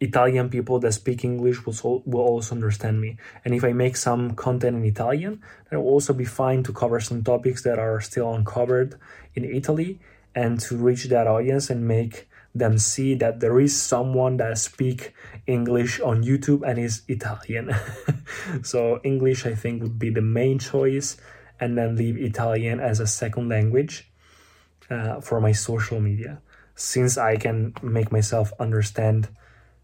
Italian 0.00 0.50
people 0.50 0.78
that 0.80 0.92
speak 0.92 1.24
English 1.24 1.64
will, 1.64 2.02
will 2.04 2.20
also 2.20 2.54
understand 2.56 3.00
me. 3.00 3.16
And 3.42 3.54
if 3.54 3.64
I 3.64 3.72
make 3.72 3.96
some 3.96 4.34
content 4.34 4.76
in 4.76 4.84
Italian, 4.84 5.40
it 5.72 5.76
will 5.76 5.94
also 5.96 6.12
be 6.12 6.26
fine 6.26 6.62
to 6.64 6.74
cover 6.74 7.00
some 7.00 7.24
topics 7.24 7.62
that 7.62 7.78
are 7.78 8.02
still 8.02 8.34
uncovered 8.34 8.96
in 9.34 9.46
Italy 9.46 9.98
and 10.34 10.60
to 10.60 10.76
reach 10.76 11.04
that 11.04 11.26
audience 11.26 11.70
and 11.70 11.88
make 11.88 12.28
them 12.54 12.78
see 12.78 13.14
that 13.14 13.40
there 13.40 13.60
is 13.60 13.80
someone 13.80 14.36
that 14.38 14.58
speak 14.58 15.14
English 15.46 16.00
on 16.00 16.24
YouTube 16.24 16.68
and 16.68 16.78
is 16.78 17.02
Italian. 17.08 17.74
so 18.62 19.00
English 19.04 19.46
I 19.46 19.54
think 19.54 19.82
would 19.82 19.98
be 19.98 20.10
the 20.10 20.22
main 20.22 20.58
choice 20.58 21.16
and 21.60 21.76
then 21.76 21.96
leave 21.96 22.16
Italian 22.16 22.80
as 22.80 23.00
a 23.00 23.06
second 23.06 23.48
language 23.48 24.10
uh, 24.90 25.20
for 25.20 25.40
my 25.40 25.52
social 25.52 26.00
media 26.00 26.40
since 26.74 27.18
I 27.18 27.36
can 27.36 27.74
make 27.82 28.12
myself 28.12 28.52
understand 28.60 29.28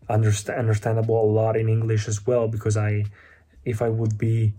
understand 0.08 0.58
understandable 0.58 1.20
a 1.22 1.26
lot 1.26 1.56
in 1.56 1.68
English 1.68 2.08
as 2.08 2.26
well 2.26 2.46
because 2.46 2.76
I 2.76 3.04
if 3.64 3.82
I 3.82 3.88
would 3.88 4.16
be 4.16 4.54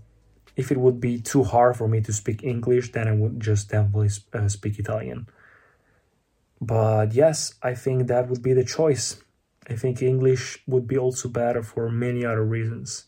if 0.55 0.71
it 0.71 0.77
would 0.77 0.99
be 0.99 1.19
too 1.19 1.43
hard 1.43 1.77
for 1.77 1.87
me 1.87 2.01
to 2.01 2.11
speak 2.11 2.43
English 2.43 2.91
then 2.91 3.07
I 3.07 3.13
would 3.13 3.39
just 3.39 3.69
definitely 3.69 4.09
uh, 4.33 4.47
speak 4.49 4.79
Italian 4.79 5.27
but 6.65 7.13
yes 7.13 7.55
I 7.61 7.73
think 7.75 8.07
that 8.07 8.27
would 8.29 8.41
be 8.41 8.53
the 8.53 8.63
choice 8.63 9.21
I 9.69 9.75
think 9.75 10.01
English 10.01 10.59
would 10.67 10.87
be 10.87 10.97
also 10.97 11.29
better 11.29 11.63
for 11.63 11.89
many 11.89 12.25
other 12.25 12.43
reasons 12.43 13.05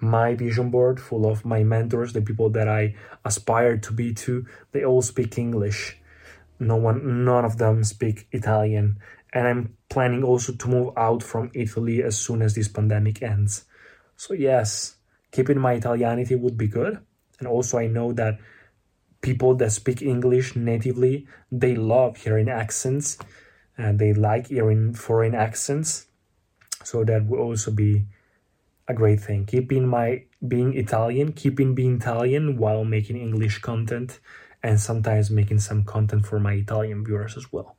my 0.00 0.34
vision 0.34 0.70
board 0.70 1.00
full 1.00 1.24
of 1.26 1.44
my 1.44 1.62
mentors 1.62 2.12
the 2.12 2.22
people 2.22 2.50
that 2.50 2.68
I 2.68 2.94
aspire 3.24 3.76
to 3.78 3.92
be 3.92 4.12
to 4.24 4.46
they 4.72 4.84
all 4.84 5.02
speak 5.02 5.38
English 5.38 5.98
no 6.58 6.76
one 6.76 7.24
none 7.24 7.44
of 7.44 7.58
them 7.58 7.84
speak 7.84 8.28
Italian 8.32 8.98
and 9.34 9.48
I'm 9.48 9.76
planning 9.88 10.22
also 10.22 10.52
to 10.52 10.68
move 10.68 10.94
out 10.96 11.22
from 11.22 11.50
Italy 11.54 12.02
as 12.02 12.16
soon 12.16 12.40
as 12.40 12.54
this 12.54 12.68
pandemic 12.68 13.20
ends. 13.20 13.64
So 14.16 14.32
yes, 14.32 14.96
keeping 15.32 15.58
my 15.58 15.72
Italianity 15.72 16.36
would 16.36 16.56
be 16.56 16.68
good. 16.68 17.00
And 17.40 17.48
also 17.48 17.78
I 17.78 17.88
know 17.88 18.12
that 18.12 18.38
people 19.24 19.54
that 19.56 19.72
speak 19.72 20.02
English 20.02 20.54
natively, 20.54 21.26
they 21.50 21.74
love 21.74 22.18
hearing 22.18 22.50
accents 22.50 23.16
and 23.78 23.98
they 23.98 24.12
like 24.12 24.48
hearing 24.48 24.92
foreign 24.92 25.34
accents. 25.34 26.06
So 26.84 27.04
that 27.04 27.26
will 27.26 27.40
also 27.40 27.70
be 27.70 28.04
a 28.86 28.92
great 28.92 29.20
thing. 29.20 29.46
Keeping 29.46 29.88
my 29.88 30.24
being 30.46 30.76
Italian, 30.76 31.32
keeping 31.32 31.74
being 31.74 31.96
Italian 31.96 32.58
while 32.58 32.84
making 32.84 33.16
English 33.16 33.62
content 33.62 34.20
and 34.62 34.78
sometimes 34.78 35.30
making 35.30 35.60
some 35.60 35.84
content 35.84 36.26
for 36.26 36.38
my 36.38 36.52
Italian 36.52 37.02
viewers 37.02 37.38
as 37.38 37.50
well. 37.50 37.76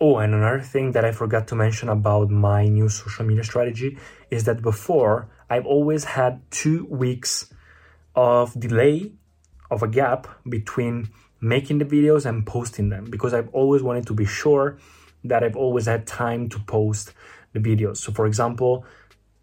Oh, 0.00 0.18
and 0.18 0.34
another 0.34 0.60
thing 0.60 0.92
that 0.92 1.04
I 1.06 1.12
forgot 1.12 1.48
to 1.48 1.56
mention 1.56 1.88
about 1.88 2.28
my 2.30 2.68
new 2.68 2.90
social 2.90 3.24
media 3.24 3.42
strategy 3.42 3.96
is 4.30 4.44
that 4.44 4.60
before 4.60 5.28
I've 5.48 5.66
always 5.66 6.04
had 6.04 6.42
two 6.50 6.84
weeks 6.90 7.52
of 8.18 8.58
delay, 8.58 9.12
of 9.70 9.84
a 9.84 9.86
gap 9.86 10.26
between 10.48 11.08
making 11.40 11.78
the 11.78 11.84
videos 11.84 12.26
and 12.26 12.44
posting 12.44 12.88
them 12.88 13.04
because 13.08 13.32
I've 13.32 13.48
always 13.50 13.80
wanted 13.80 14.08
to 14.08 14.12
be 14.12 14.26
sure 14.26 14.76
that 15.22 15.44
I've 15.44 15.54
always 15.54 15.86
had 15.86 16.04
time 16.04 16.48
to 16.48 16.58
post 16.58 17.12
the 17.52 17.60
videos. 17.60 17.98
So, 17.98 18.10
for 18.10 18.26
example, 18.26 18.84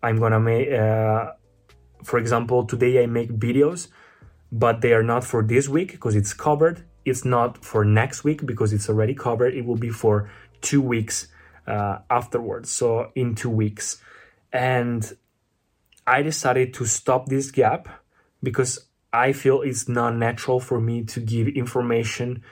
I'm 0.04 0.20
gonna 0.20 0.42
make, 0.42 0.70
uh, 0.74 1.32
for 2.04 2.20
example, 2.20 2.66
today 2.66 3.02
I 3.02 3.06
make 3.06 3.32
videos, 3.32 3.88
but 4.52 4.82
they 4.82 4.92
are 4.92 5.04
not 5.04 5.24
for 5.24 5.42
this 5.42 5.70
week 5.70 5.94
because 5.94 6.14
it's 6.14 6.34
covered. 6.34 6.84
It's 7.06 7.24
not 7.24 7.64
for 7.64 7.86
next 7.86 8.26
week 8.26 8.46
because 8.46 8.74
it's 8.74 8.90
already 8.90 9.16
covered. 9.16 9.54
It 9.54 9.66
will 9.66 9.78
be 9.78 9.90
for 9.90 10.30
two 10.60 10.82
weeks 10.82 11.30
uh, 11.66 12.00
afterwards. 12.10 12.72
So 12.72 13.12
in 13.16 13.36
two 13.36 13.50
weeks. 13.50 14.02
And 14.52 15.02
I 16.06 16.24
decided 16.24 16.74
to 16.74 16.86
stop 16.86 17.28
this 17.28 17.52
gap 17.52 17.88
because 18.46 18.88
I 19.12 19.34
feel 19.34 19.62
it's 19.62 19.90
not 19.90 20.16
natural 20.16 20.60
for 20.60 20.80
me 20.80 21.04
to 21.06 21.20
give 21.20 21.48
information 21.50 22.44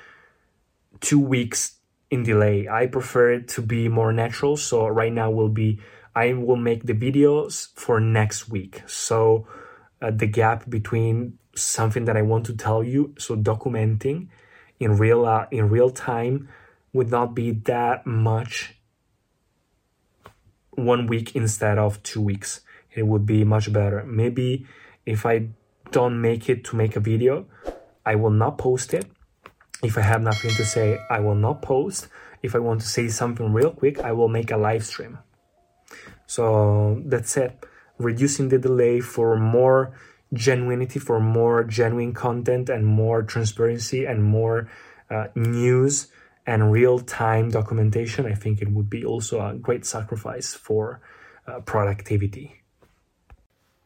two 1.00 1.20
weeks 1.20 1.78
in 2.10 2.24
delay. 2.24 2.68
I 2.68 2.88
prefer 2.88 3.34
it 3.34 3.48
to 3.50 3.62
be 3.62 3.88
more 3.88 4.12
natural. 4.12 4.58
So 4.58 4.88
right 4.88 5.14
now 5.14 5.32
will 5.32 5.50
be 5.50 5.80
I 6.16 6.34
will 6.34 6.58
make 6.58 6.84
the 6.84 6.94
videos 6.94 7.70
for 7.76 8.00
next 8.00 8.50
week. 8.50 8.84
So 8.86 9.48
uh, 10.02 10.12
the 10.12 10.28
gap 10.28 10.70
between 10.70 11.40
something 11.56 12.06
that 12.06 12.18
I 12.18 12.22
want 12.22 12.46
to 12.48 12.56
tell 12.56 12.84
you, 12.84 13.16
so 13.18 13.36
documenting 13.36 14.28
in 14.80 14.98
real 14.98 15.26
uh, 15.26 15.48
in 15.52 15.70
real 15.70 15.90
time 15.90 16.50
would 16.94 17.10
not 17.10 17.34
be 17.34 17.52
that 17.52 18.06
much 18.06 18.76
one 20.72 21.08
week 21.08 21.36
instead 21.36 21.78
of 21.78 22.02
two 22.04 22.22
weeks. 22.22 22.62
It 22.94 23.08
would 23.08 23.26
be 23.26 23.44
much 23.44 23.74
better. 23.74 24.04
Maybe 24.06 24.68
if 25.06 25.26
I 25.26 25.50
don't 25.94 26.20
make 26.20 26.50
it 26.50 26.66
to 26.66 26.76
make 26.76 26.96
a 26.98 27.00
video, 27.00 27.46
I 28.06 28.16
will 28.16 28.32
not 28.32 28.58
post 28.58 28.94
it. 28.94 29.06
If 29.82 29.98
I 29.98 30.02
have 30.02 30.22
nothing 30.22 30.52
to 30.52 30.66
say, 30.66 31.00
I 31.10 31.20
will 31.20 31.36
not 31.36 31.62
post. 31.62 32.08
If 32.42 32.56
I 32.56 32.60
want 32.60 32.82
to 32.82 32.88
say 32.88 33.08
something 33.08 33.54
real 33.54 33.72
quick, 33.72 34.00
I 34.00 34.12
will 34.12 34.28
make 34.28 34.52
a 34.52 34.58
live 34.58 34.84
stream. 34.86 35.20
So 36.26 37.02
that's 37.06 37.38
it. 37.38 37.66
Reducing 37.98 38.50
the 38.50 38.58
delay 38.58 39.00
for 39.00 39.38
more 39.38 39.98
genuinity, 40.34 41.00
for 41.00 41.20
more 41.20 41.64
genuine 41.64 42.14
content 42.14 42.70
and 42.70 42.86
more 42.86 43.22
transparency 43.24 44.06
and 44.06 44.24
more 44.24 44.70
uh, 45.10 45.28
news 45.36 46.08
and 46.46 46.72
real 46.72 47.00
time 47.00 47.50
documentation, 47.50 48.26
I 48.26 48.34
think 48.34 48.62
it 48.62 48.72
would 48.72 48.90
be 48.90 49.06
also 49.06 49.40
a 49.40 49.54
great 49.54 49.86
sacrifice 49.86 50.54
for 50.54 51.02
uh, 51.48 51.60
productivity. 51.60 52.63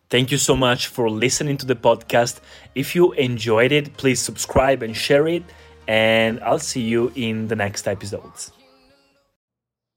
Thank 0.10 0.32
you 0.32 0.38
so 0.38 0.56
much 0.56 0.88
for 0.88 1.10
listening 1.10 1.58
to 1.58 1.66
the 1.66 1.76
podcast. 1.76 2.40
If 2.76 2.96
you 2.96 3.12
enjoyed 3.14 3.74
it, 3.74 3.98
please 3.98 4.22
subscribe 4.22 4.82
and 4.82 4.96
share 4.96 5.28
it. 5.28 5.44
And 5.88 6.40
I'll 6.42 6.60
see 6.60 6.82
you 6.82 7.12
in 7.16 7.48
the 7.48 7.56
next 7.56 7.88
episodes. 7.88 8.52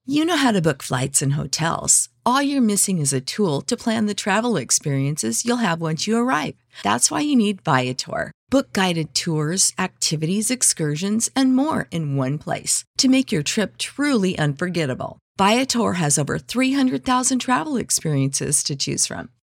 You 0.07 0.25
know 0.25 0.37
how 0.37 0.51
to 0.51 0.61
book 0.61 0.83
flights 0.83 1.23
and 1.23 1.35
hotels. 1.35 2.09
All 2.27 2.43
you're 2.43 2.61
missing 2.61 2.99
is 2.99 3.13
a 3.13 3.21
tool 3.21 3.61
to 3.63 3.77
plan 3.77 4.07
the 4.07 4.15
travel 4.15 4.57
experiences 4.57 5.45
you'll 5.45 5.59
have 5.59 5.81
once 5.81 6.07
you 6.07 6.17
arrive. 6.17 6.55
That's 6.83 7.11
why 7.11 7.21
you 7.21 7.37
need 7.37 7.63
Viator. 7.63 8.33
Book 8.51 8.73
guided 8.73 9.15
tours, 9.15 9.73
activities, 9.79 10.51
excursions, 10.51 11.31
and 11.37 11.55
more 11.55 11.87
in 11.93 12.17
one 12.17 12.39
place 12.39 12.83
to 12.99 13.09
make 13.09 13.31
your 13.31 13.45
trip 13.45 13.79
truly 13.79 14.37
unforgettable. 14.37 15.19
Viator 15.39 15.95
has 15.95 16.19
over 16.19 16.39
300,000 16.39 17.39
travel 17.39 17.77
experiences 17.77 18.65
to 18.65 18.75
choose 18.75 19.07
from. 19.07 19.31